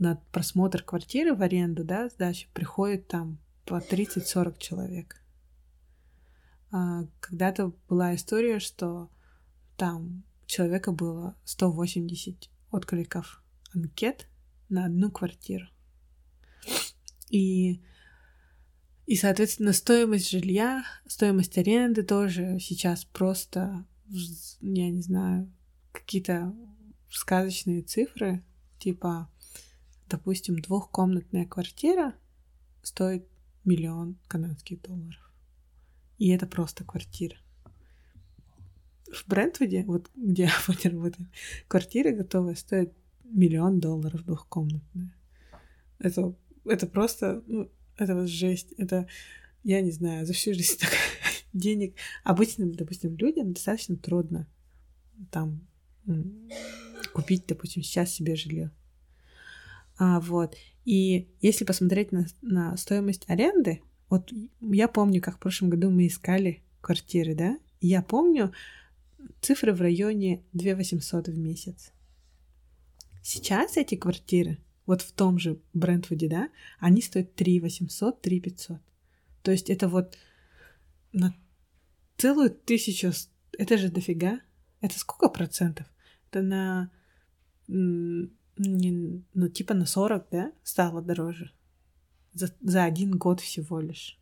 [0.01, 5.23] на просмотр квартиры в аренду, да, сдачи, приходит там по 30-40 человек.
[6.73, 9.11] А, когда-то была история, что
[9.77, 13.43] там человека было 180 откликов
[13.75, 14.27] анкет
[14.69, 15.67] на одну квартиру.
[17.29, 17.83] И,
[19.07, 25.53] и, соответственно, стоимость жилья, стоимость аренды тоже сейчас просто, я не знаю,
[25.93, 26.55] какие-то
[27.11, 28.43] сказочные цифры,
[28.79, 29.31] типа
[30.11, 32.15] допустим, двухкомнатная квартира
[32.83, 33.27] стоит
[33.65, 35.33] миллион канадских долларов.
[36.19, 37.37] И это просто квартира.
[39.13, 40.51] В Брентвуде, вот где
[40.85, 41.29] я работаю,
[41.69, 42.93] квартира готовая стоит
[43.25, 45.15] миллион долларов двухкомнатная.
[45.99, 46.35] Это,
[46.65, 48.73] это просто, ну, это вот жесть.
[48.77, 49.07] Это,
[49.63, 50.91] я не знаю, за всю жизнь так
[51.53, 51.95] денег
[52.25, 54.49] обычным, допустим, людям достаточно трудно
[55.31, 55.67] там
[57.13, 58.73] купить, допустим, сейчас себе жилье.
[60.01, 60.57] А, вот.
[60.87, 64.33] И если посмотреть на, на стоимость аренды, вот
[64.63, 68.53] я помню, как в прошлом году мы искали квартиры, да, я помню
[69.43, 71.93] цифры в районе 2 800 в месяц.
[73.23, 76.49] Сейчас эти квартиры, вот в том же Брентвуде, да,
[76.79, 78.79] они стоят 3 800, 3 500.
[79.43, 80.17] То есть это вот
[81.13, 81.37] на
[82.17, 83.13] целую тысячу,
[83.59, 84.41] это же дофига.
[84.81, 85.87] Это сколько процентов?
[86.31, 86.91] Это на
[88.69, 91.51] не, ну, типа на 40, да, стало дороже.
[92.33, 94.19] За, за один год всего лишь.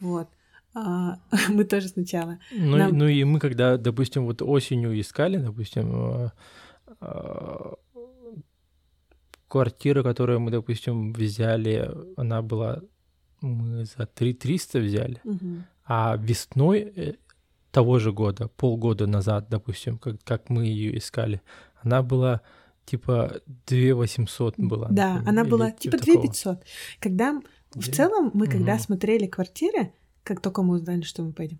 [0.00, 0.28] Вот.
[0.74, 2.38] А, мы тоже сначала.
[2.52, 2.98] Ну, Нам...
[2.98, 6.32] ну и мы, когда, допустим, вот осенью искали, допустим, а,
[7.00, 7.74] а,
[9.48, 12.82] квартира, которую мы, допустим, взяли, она была
[13.40, 15.62] мы за 3 300 взяли, угу.
[15.84, 17.14] а весной э,
[17.70, 21.40] того же года, полгода назад, допустим, как, как мы ее искали,
[21.82, 22.40] она была
[22.86, 24.88] типа 2 800 была.
[24.90, 26.64] Да, например, она была типа 2 500.
[27.00, 27.40] Когда
[27.74, 28.82] в целом мы, когда угу.
[28.82, 31.58] смотрели квартиры, как только мы узнали, что мы пойдем,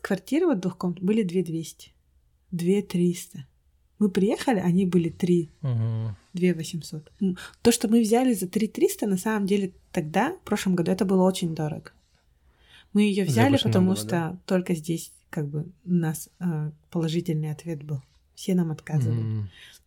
[0.00, 1.92] квартиры вот двухкомнат были 2 200,
[2.50, 3.46] 2 300.
[3.98, 6.16] Мы приехали, они были 3, угу.
[6.32, 7.12] 2 800.
[7.62, 11.04] То, что мы взяли за 3 300, на самом деле тогда, в прошлом году, это
[11.04, 11.92] было очень дорого.
[12.92, 14.38] Мы ее взяли, потому было, что да?
[14.46, 18.02] только здесь как бы у нас э, положительный ответ был.
[18.34, 19.22] Все нам отказывали.
[19.22, 19.44] Mm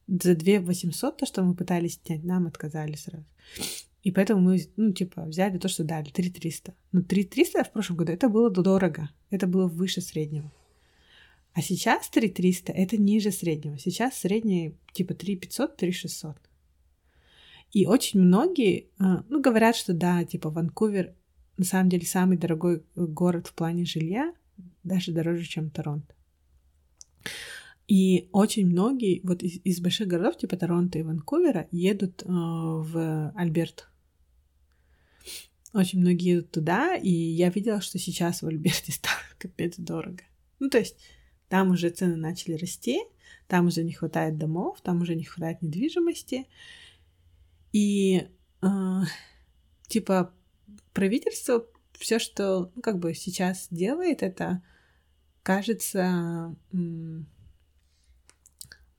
[0.08, 3.26] за 2 800, то, что мы пытались снять, нам отказали сразу.
[4.03, 6.74] И поэтому мы, ну, типа, взяли то, что дали, 3 300.
[6.91, 10.51] Но 3 300 в прошлом году это было дорого, это было выше среднего.
[11.53, 13.80] А сейчас 3 300 это ниже среднего.
[13.80, 16.38] Сейчас средний типа 3 500, 3 600.
[17.72, 21.14] И очень многие, а, ну, говорят, что да, типа, Ванкувер
[21.58, 24.34] на самом деле самый дорогой город в плане жилья,
[24.84, 26.14] даже дороже, чем Торонто.
[27.88, 33.32] И очень многие вот из, из больших городов, типа Торонто и Ванкувера, едут э, в
[33.36, 33.90] Альберт.
[35.74, 40.24] Очень многие едут туда, и я видела, что сейчас в Альберте стало капец дорого.
[40.60, 40.98] Ну, то есть
[41.48, 43.02] там уже цены начали расти,
[43.48, 46.48] там уже не хватает домов, там уже не хватает недвижимости.
[47.72, 48.28] И
[48.62, 49.02] э,
[49.88, 50.34] типа
[50.94, 54.64] правительство все, что ну, как бы сейчас делает, это
[55.44, 56.56] кажется,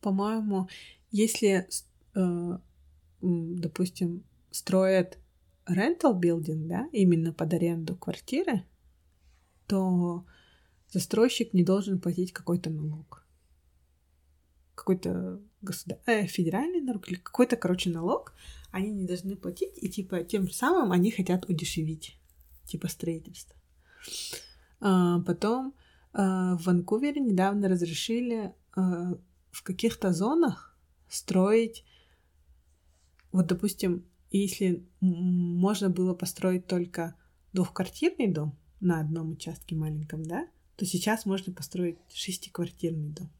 [0.07, 0.69] по-моему,
[1.11, 1.67] если,
[2.15, 2.59] э,
[3.21, 5.19] допустим, строят
[5.69, 8.63] rental building, да, именно под аренду квартиры,
[9.67, 10.25] то
[10.93, 13.27] застройщик не должен платить какой-то налог.
[14.77, 15.99] Какой-то государ...
[16.07, 18.33] э, федеральный налог или какой-то, короче, налог
[18.71, 22.17] они не должны платить, и типа тем самым они хотят удешевить
[22.65, 23.57] типа строительства.
[24.79, 25.75] А, потом
[26.13, 29.19] а, в Ванкувере недавно разрешили а,
[29.57, 30.77] в каких-то зонах
[31.09, 31.85] строить,
[33.33, 37.15] вот, допустим, если можно было построить только
[37.55, 40.47] двухквартирный дом на одном участке маленьком, да,
[40.77, 43.31] то сейчас можно построить шестиквартирный дом.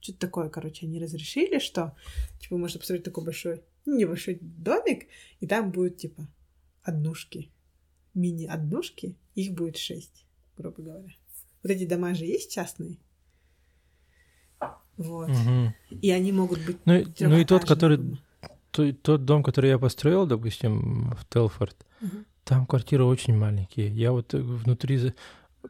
[0.00, 1.96] Что-то такое, короче, они разрешили, что,
[2.40, 5.06] типа, можно построить такой большой, ну, небольшой домик,
[5.38, 6.26] и там будет, типа,
[6.82, 7.52] однушки
[8.14, 10.24] мини-однушки, их будет шесть,
[10.56, 11.14] грубо говоря.
[11.62, 12.98] Вот эти дома же есть частные.
[14.98, 15.30] Вот.
[15.30, 15.98] Угу.
[16.02, 16.76] И они могут быть.
[16.84, 18.18] Ну, ну и тот, который.
[18.70, 22.18] Тот, тот дом, который я построил, допустим, в Телфорд, угу.
[22.44, 23.88] там квартиры очень маленькие.
[23.88, 25.14] Я вот внутри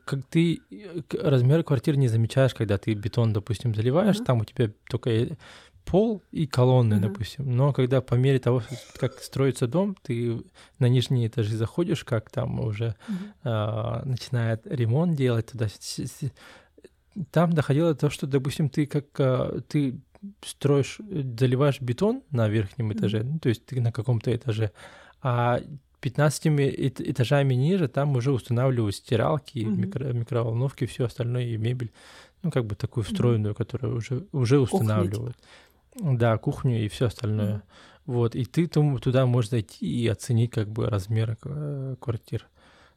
[0.05, 0.61] как ты
[1.11, 5.37] размер квартиры не замечаешь, когда ты бетон, допустим, заливаешь, uh там у тебя только
[5.89, 7.01] пол и колонны, uh-huh.
[7.01, 7.57] допустим.
[7.57, 8.62] Но когда по мере того,
[8.99, 10.43] как строится дом, ты
[10.79, 13.14] на нижние этажи заходишь, как там уже uh-huh.
[13.45, 15.68] а, начинает ремонт делать туда.
[17.31, 20.01] Там доходило до того, что, допустим, ты как а, ты
[20.45, 24.73] строишь, заливаешь бетон на верхнем этаже, ну, то есть ты на каком-то этаже,
[25.23, 25.61] а
[26.01, 26.47] 15
[27.01, 29.77] этажами ниже там уже устанавливают стиралки, uh-huh.
[29.77, 31.93] микро, микроволновки, все остальное и мебель,
[32.43, 33.59] ну как бы такую встроенную, uh-huh.
[33.59, 35.37] которую уже уже устанавливают.
[35.37, 37.57] Кухня, да, кухню и все остальное.
[37.57, 37.62] Mm.
[38.07, 42.49] Вот, и ты туда можешь зайти и оценить как бы размеры э, квартир.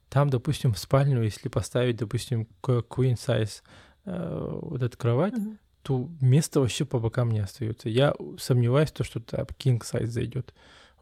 [0.07, 3.61] Там, допустим, в спальню, если поставить, допустим, queen size
[4.05, 5.57] э, вот эту кровать, mm-hmm.
[5.83, 7.89] то места вообще по бокам не остается.
[7.89, 10.53] Я сомневаюсь, то, что там king size зайдет.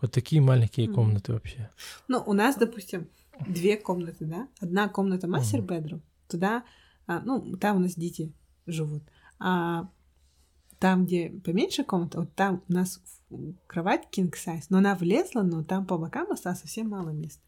[0.01, 0.93] Вот такие маленькие mm-hmm.
[0.93, 1.69] комнаты вообще.
[2.07, 3.09] Ну, у нас, допустим,
[3.47, 4.47] две комнаты, да?
[4.59, 6.63] Одна комната мастер bedroom, туда,
[7.07, 8.31] а, ну, там у нас дети
[8.65, 9.03] живут.
[9.39, 9.89] А
[10.79, 13.01] там, где поменьше комната, вот там у нас
[13.67, 17.43] кровать king size, но она влезла, но там по бокам осталось совсем мало места.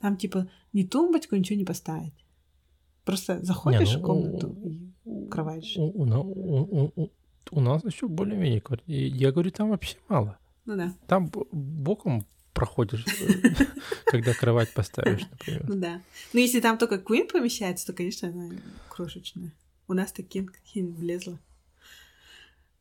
[0.00, 2.12] Там типа ни тумбочку, ничего не поставить.
[3.06, 5.74] Просто заходишь не, ну, в комнату и кровать.
[5.76, 7.10] У, у, у, у,
[7.52, 10.38] у нас еще более-менее Я говорю, там вообще мало.
[10.64, 10.92] Ну да.
[11.06, 13.04] Там боком проходишь,
[14.06, 15.64] когда кровать поставишь, например.
[15.68, 16.02] Ну да.
[16.32, 18.50] Ну если там только Queen помещается, то, конечно, она
[18.88, 19.52] крошечная.
[19.86, 21.38] У нас таким влезла.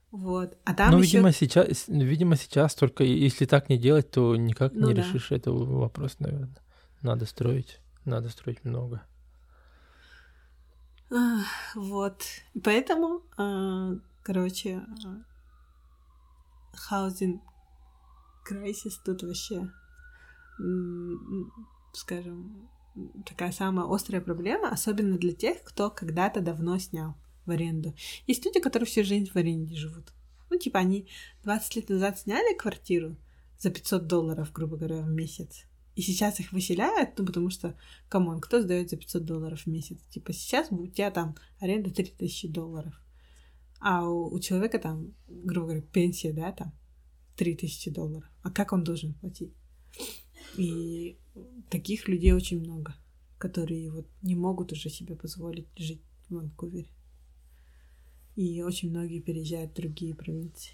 [0.09, 0.57] Вот.
[0.63, 1.17] А там Ну, еще...
[1.17, 5.03] видимо, сейчас, видимо, сейчас только если так не делать, то никак ну, не да.
[5.03, 6.57] решишь этого вопрос, наверное.
[7.03, 9.03] Надо строить, надо строить много.
[11.75, 12.23] Вот.
[12.63, 13.91] Поэтому, а,
[14.23, 14.83] короче,
[16.89, 17.39] housing
[18.49, 19.69] crisis тут вообще,
[21.93, 22.69] скажем,
[23.25, 27.93] такая самая острая проблема, особенно для тех, кто когда-то давно снял в аренду.
[28.27, 30.13] Есть люди, которые всю жизнь в аренде живут.
[30.49, 31.09] Ну, типа, они
[31.43, 33.17] 20 лет назад сняли квартиру
[33.59, 35.65] за 500 долларов, грубо говоря, в месяц.
[35.95, 37.77] И сейчас их выселяют, ну, потому что,
[38.09, 39.97] come on, кто сдает за 500 долларов в месяц?
[40.09, 42.93] Типа, сейчас у тебя там аренда 3000 долларов.
[43.79, 46.73] А у, у человека там, грубо говоря, пенсия, да, там
[47.37, 48.29] 3000 долларов.
[48.41, 49.53] А как он должен платить?
[50.57, 51.17] И
[51.69, 52.95] таких людей очень много,
[53.37, 56.89] которые вот не могут уже себе позволить жить в Ванкувере
[58.35, 60.73] и очень многие переезжают в другие провинции.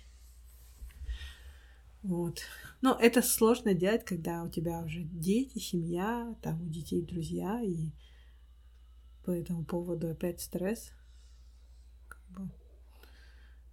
[2.03, 2.41] Вот.
[2.81, 7.91] Но это сложно делать, когда у тебя уже дети, семья, там у детей друзья, и
[9.23, 10.91] по этому поводу опять стресс,
[12.07, 12.49] как бы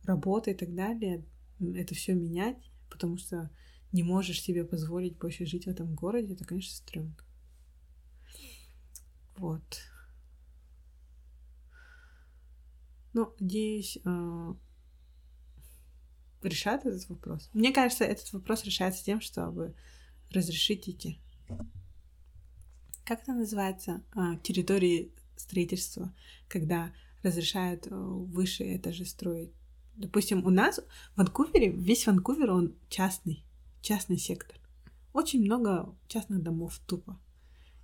[0.04, 1.24] работа и так далее.
[1.60, 3.50] Это все менять, потому что
[3.92, 7.16] не можешь себе позволить больше жить в этом городе, это, конечно, стрёмно.
[9.36, 9.78] Вот.
[13.14, 14.54] Ну, надеюсь, э,
[16.42, 17.50] решат этот вопрос.
[17.52, 19.74] Мне кажется, этот вопрос решается тем, чтобы
[20.30, 21.18] разрешить эти...
[23.04, 24.02] Как это называется?
[24.14, 26.14] А, территории строительства,
[26.46, 29.50] когда разрешают э, выше этажи строить.
[29.96, 33.44] Допустим, у нас в Ванкувере, весь Ванкувер, он частный,
[33.80, 34.56] частный сектор.
[35.12, 37.18] Очень много частных домов тупо.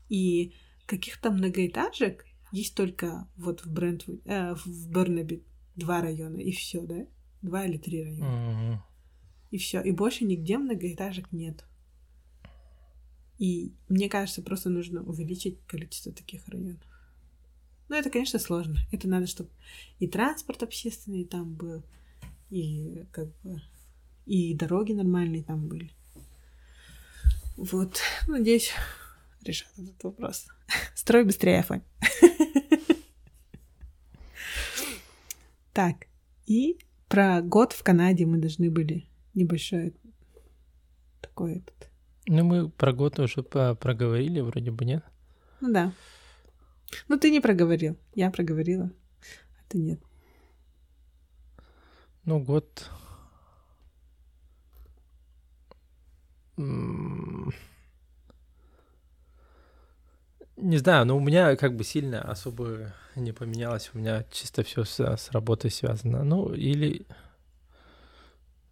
[0.09, 0.55] И
[0.87, 5.43] каких-то многоэтажек есть только вот в Брентвуд, э, в Бернаби
[5.75, 7.07] два района, и все, да?
[7.45, 8.25] Два или три района.
[8.25, 8.83] Мгм.
[9.51, 9.83] И все.
[9.83, 11.63] И больше нигде многоэтажек нет.
[13.39, 16.81] И мне кажется, просто нужно увеличить количество таких районов.
[17.91, 18.79] Но это, конечно, сложно.
[18.93, 19.51] Это надо, чтобы
[19.99, 21.83] и транспорт общественный там был,
[22.49, 23.61] и как бы
[24.25, 25.91] и дороги нормальные там были.
[27.59, 28.73] Вот, надеюсь,
[29.43, 30.47] решат этот вопрос.
[30.95, 31.83] Строй быстрее, Афонь.
[35.75, 36.07] Так,
[36.47, 36.79] и
[37.15, 39.95] про год в Канаде мы должны были небольшой
[41.21, 41.89] такой этот.
[42.27, 45.05] Ну, мы про год уже проговорили, вроде бы, нет?
[45.61, 45.93] Ну да.
[47.07, 47.97] Ну ты не проговорил.
[48.17, 48.91] Я проговорила,
[49.61, 50.01] а ты нет.
[52.25, 52.91] Ну, год...
[60.75, 63.93] Не знаю, но у меня как бы сильно особо не поменялось.
[63.95, 66.25] У меня чисто все с, с работой связано.
[66.25, 67.07] Ну, или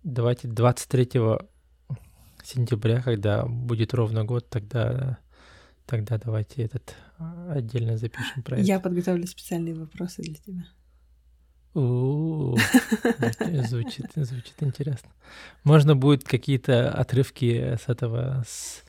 [0.03, 1.11] давайте 23
[2.43, 5.19] сентября, когда будет ровно год, тогда,
[5.87, 8.67] тогда давайте этот а, отдельно запишем про это.
[8.67, 10.65] Я подготовлю специальные вопросы для тебя.
[13.69, 15.09] Звучит, звучит интересно.
[15.63, 18.83] Можно будет какие-то отрывки с этого, с,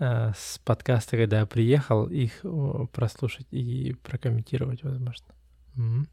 [0.00, 5.26] с подкаста, когда я приехал, их о, прослушать и прокомментировать, возможно.
[5.74, 6.08] Мгм.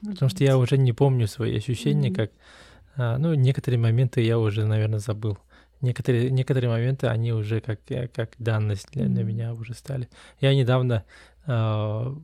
[0.00, 2.30] Потому что я уже не помню свои ощущения, как...
[2.96, 5.36] а, Ну, некоторые моменты я уже, наверное, забыл.
[5.80, 10.08] Некоторые, некоторые моменты, они уже как, э, как данность для, для меня уже стали.
[10.40, 11.04] Я недавно
[11.46, 12.16] а,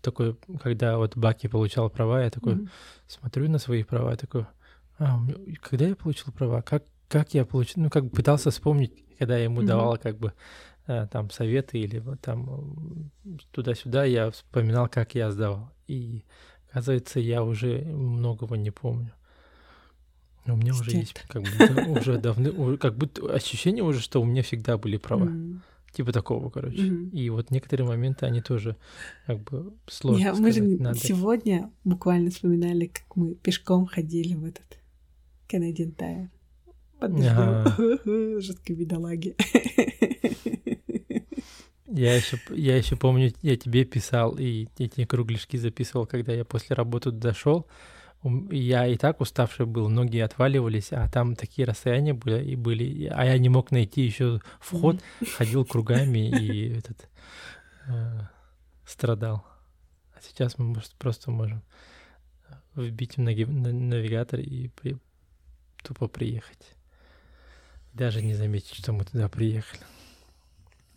[0.00, 2.70] такой, когда вот Баки получал права, я такой Мгм.
[3.06, 4.46] смотрю на свои права, я такой,
[4.98, 5.20] а,
[5.62, 9.58] когда я получил права, как, как я получил, ну, как пытался вспомнить, когда я ему
[9.58, 9.66] Мгм.
[9.66, 10.32] давал, как бы,
[10.86, 13.10] э, там, советы или там
[13.52, 15.70] туда-сюда, я вспоминал, как я сдавал.
[15.88, 16.22] И,
[16.70, 19.12] оказывается, я уже многого не помню.
[20.46, 21.26] Но у меня уже есть, Стет.
[21.28, 25.28] как будто уже давно, как будто ощущение уже, что у меня всегда были права.
[25.92, 26.82] Типа такого, короче.
[26.82, 27.08] Мгм.
[27.08, 28.76] И вот некоторые моменты, они тоже,
[29.26, 30.98] как бы, сложно Я- мы же сказать, надо.
[30.98, 34.78] сегодня буквально вспоминали, как мы пешком ходили в этот
[35.48, 36.28] Canadian Tire.
[36.98, 37.76] Под Ага.
[38.40, 39.36] Жуткие бедолаги.
[41.86, 46.76] Я еще, я еще помню, я тебе писал и эти кругляшки записывал, когда я после
[46.76, 47.66] работы дошел.
[48.50, 53.24] Я и так уставший был, ноги отваливались, а там такие расстояния были, и были, а
[53.24, 55.00] я не мог найти еще вход,
[55.36, 57.08] ходил кругами и этот
[57.88, 58.20] э,
[58.84, 59.46] страдал.
[60.14, 61.62] А сейчас мы может, просто можем
[62.74, 64.98] вбить в навигатор и при-
[65.82, 66.75] тупо приехать.
[67.96, 69.80] Даже не заметить, что мы туда приехали.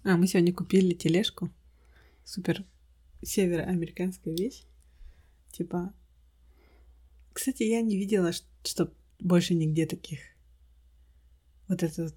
[0.03, 1.49] А, мы сегодня купили тележку.
[2.25, 2.65] Супер
[3.21, 4.63] североамериканская вещь.
[5.53, 5.93] Типа...
[7.31, 8.33] Кстати, я не видела,
[8.65, 10.19] что больше нигде таких.
[11.69, 12.15] Вот эта вот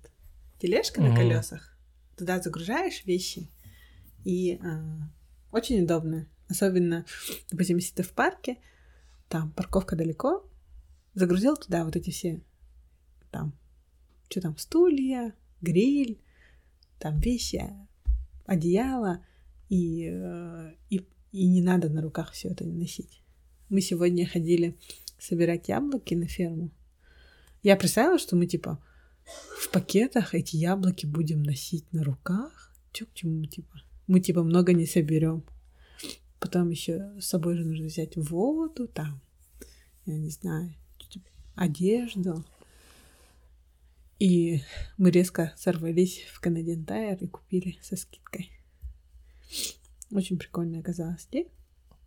[0.59, 1.17] тележка на Мгм.
[1.17, 1.79] колесах.
[2.17, 3.49] Туда загружаешь вещи.
[4.25, 5.09] И а,
[5.53, 6.27] очень удобно.
[6.49, 7.07] Особенно,
[7.53, 8.59] допустим, если ты в парке,
[9.29, 10.45] там парковка далеко,
[11.15, 12.43] загрузил туда вот эти все
[13.31, 13.57] там,
[14.33, 16.19] что там, стулья, гриль,
[16.99, 17.63] там вещи,
[18.47, 19.23] одеяло,
[19.69, 23.21] и, э, и, и не надо на руках все это носить.
[23.69, 24.79] Мы сегодня ходили
[25.19, 26.71] собирать яблоки на ферму.
[27.63, 28.83] Я представила, что мы типа
[29.59, 32.73] в пакетах эти яблоки будем носить на руках.
[32.93, 33.83] Чё к чему, типа?
[34.07, 35.45] Мы типа много не соберем.
[36.41, 39.21] Потом еще с собой же нужно взять воду, там,
[40.07, 40.75] я не знаю,
[41.55, 42.45] одежду.
[44.23, 44.63] И
[44.99, 48.53] мы резко сорвались в Canadian Tire и купили со скидкой.
[50.13, 51.27] Очень прикольно оказалось.
[51.33, 51.49] Не?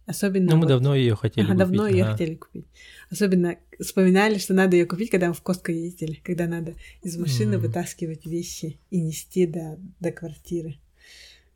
[0.05, 0.51] Особенно...
[0.51, 1.67] Ну, мы вот- давно ее хотели Ага, купить.
[1.67, 2.11] давно ее ага.
[2.13, 2.67] хотели купить.
[3.09, 7.57] Особенно вспоминали, что надо ее купить, когда мы в Костко ездили, когда надо из машины
[7.57, 7.67] Мгм.
[7.67, 10.79] вытаскивать вещи и нести до, до квартиры.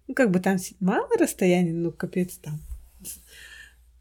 [0.07, 2.59] Ну, как бы там мало расстояния, ну, капец там.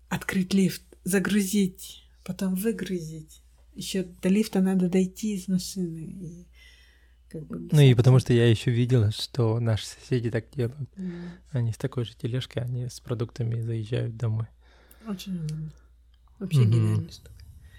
[0.09, 3.43] Открыть лифт, загрузить, потом выгрузить.
[3.78, 5.98] Еще до лифта надо дойти из машины.
[6.00, 6.46] И
[7.28, 10.90] как бы Ну и потому что я еще видел, что наши соседи так делают.
[10.96, 14.46] М, Они с такой же тележкой, они с продуктами заезжают домой.
[15.06, 15.70] Очень удобно.
[16.40, 16.70] Вообще Мгм.
[16.72, 17.30] гениальная штука.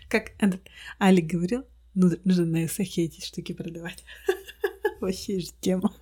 [0.10, 0.62] Как этот
[1.02, 1.66] Алик говорил,
[1.96, 4.04] ну, нужно на Эсахе эти штуки продавать.
[5.02, 5.94] Вообще же тема.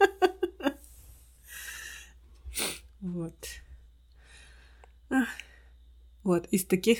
[3.02, 3.36] Вот.
[6.24, 7.00] Вот, из таких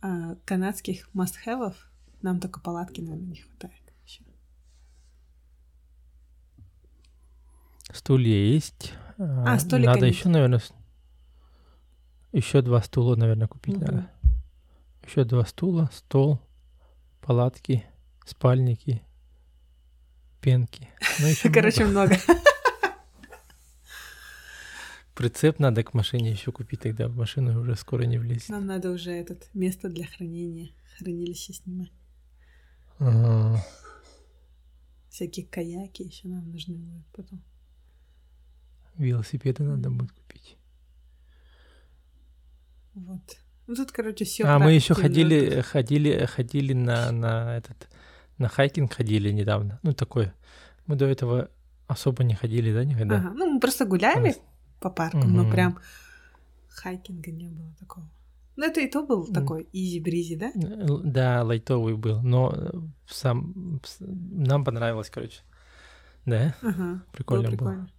[0.00, 1.74] а, канадских must-have'ов
[2.22, 3.74] нам только палатки, наверное, не хватает.
[4.04, 4.24] ещё.
[7.92, 8.92] Стулья есть.
[9.18, 10.60] А, столик Надо они- еще, наверное,
[12.32, 13.84] еще два стула, наверное, купить Мгм.
[13.86, 14.10] надо.
[15.04, 16.38] Еще два стула, стол,
[17.22, 17.84] палатки,
[18.26, 19.02] спальники,
[20.40, 20.88] пенки.
[21.18, 22.16] Ну, еще Короче, много.
[25.14, 28.50] Прицеп надо к машине еще купить, тогда в машину уже скоро не влезет.
[28.50, 31.90] Нам надо уже этот место для хранения, хранилище снимать.
[32.98, 33.64] Ага.
[35.10, 37.42] Всякие каяки еще нам нужны будут потом.
[38.96, 40.56] Велосипеды надо будет купить.
[42.94, 43.20] Вот.
[43.66, 44.44] Ну тут, короче, все.
[44.44, 47.88] а мы еще ходили, ходили, ходили на, на этот,
[48.38, 49.78] на хайкинг ходили недавно.
[49.82, 50.32] Ну, такой.
[50.86, 51.50] Мы до этого
[51.86, 53.16] особо не ходили, да, никогда?
[53.16, 53.32] Ага.
[53.34, 54.36] Ну, мы просто гуляли
[54.80, 55.50] по парку, но Мгм.
[55.52, 55.78] прям
[56.68, 58.08] хайкинга не было такого.
[58.58, 60.52] Ну, это и то был такой easy-breezy, да?
[61.04, 62.70] Да, лайтовый был, но э,
[63.06, 65.42] сам нам понравилось, короче.
[66.26, 67.04] Да, Ага.
[67.12, 67.56] прикольно было.
[67.56, 67.90] прикольно.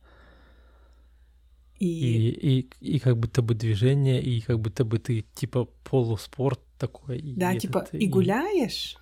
[1.80, 6.60] И, И, и, и как будто бы движение, и как будто бы ты типа полуспорт
[6.78, 7.20] такой.
[7.20, 8.98] и да, этот, типа и гуляешь,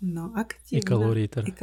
[0.00, 0.82] но активно.
[0.82, 1.54] И калории то И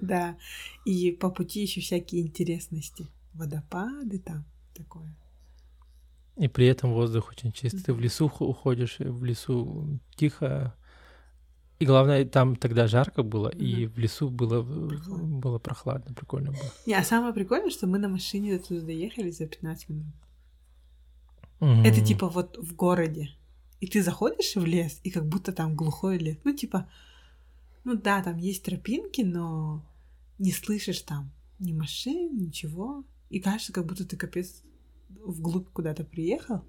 [0.00, 0.36] да.
[0.84, 3.06] И по пути еще всякие интересности.
[3.34, 4.44] Водопады там,
[4.74, 5.14] такое.
[6.36, 7.82] И при этом воздух очень чистый.
[7.82, 10.74] Ты в лесу уходишь, в лесу тихо.
[11.78, 15.38] И главное, там тогда жарко было, и в лесу было, Прохладно.
[15.38, 16.70] было прохладно, прикольно было.
[16.86, 20.14] Не, а самое прикольное, что мы на машине до туда доехали за 15 минут.
[21.60, 21.84] Мгм.
[21.84, 23.30] Это типа вот в городе.
[23.80, 26.38] И ты заходишь в лес, и как будто там глухой лес.
[26.44, 26.88] Ну, типа,
[27.84, 29.84] ну да, там есть тропинки, но
[30.38, 33.04] не слышишь там ни машин, ничего.
[33.30, 34.62] И кажется, как будто ты капец
[35.20, 36.64] вглубь куда-то приехал,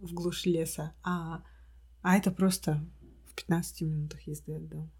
[0.00, 1.42] в глушь леса, а,
[2.02, 2.84] а это просто
[3.30, 4.90] в 15 минутах езды от дома.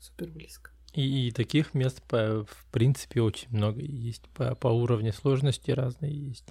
[0.00, 0.70] Супер близко.
[0.94, 4.28] И, и таких мест, по- в принципе, очень много есть.
[4.30, 6.44] По, по уровню сложности разные есть.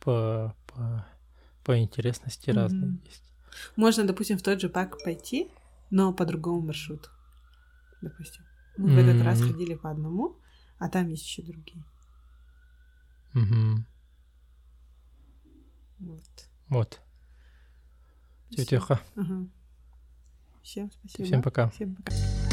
[0.00, 1.06] По, по,
[1.64, 2.58] по интересности Мгм.
[2.58, 3.22] разные есть.
[3.76, 5.48] Можно, допустим, в тот же парк пойти,
[5.90, 7.08] но по другому маршруту.
[8.02, 8.44] Допустим.
[8.76, 10.36] Мы в этот раз ходили по одному,
[10.78, 11.82] а там есть еще другие.
[13.34, 13.86] Мгм.
[15.98, 16.48] Вот.
[16.68, 17.00] Вот.
[18.50, 18.64] Всё.
[18.64, 19.00] Тетеха.
[19.16, 19.48] Ага.
[20.62, 21.24] Всем спасибо.
[21.24, 21.68] Всем пока.
[21.70, 22.43] Всем пока.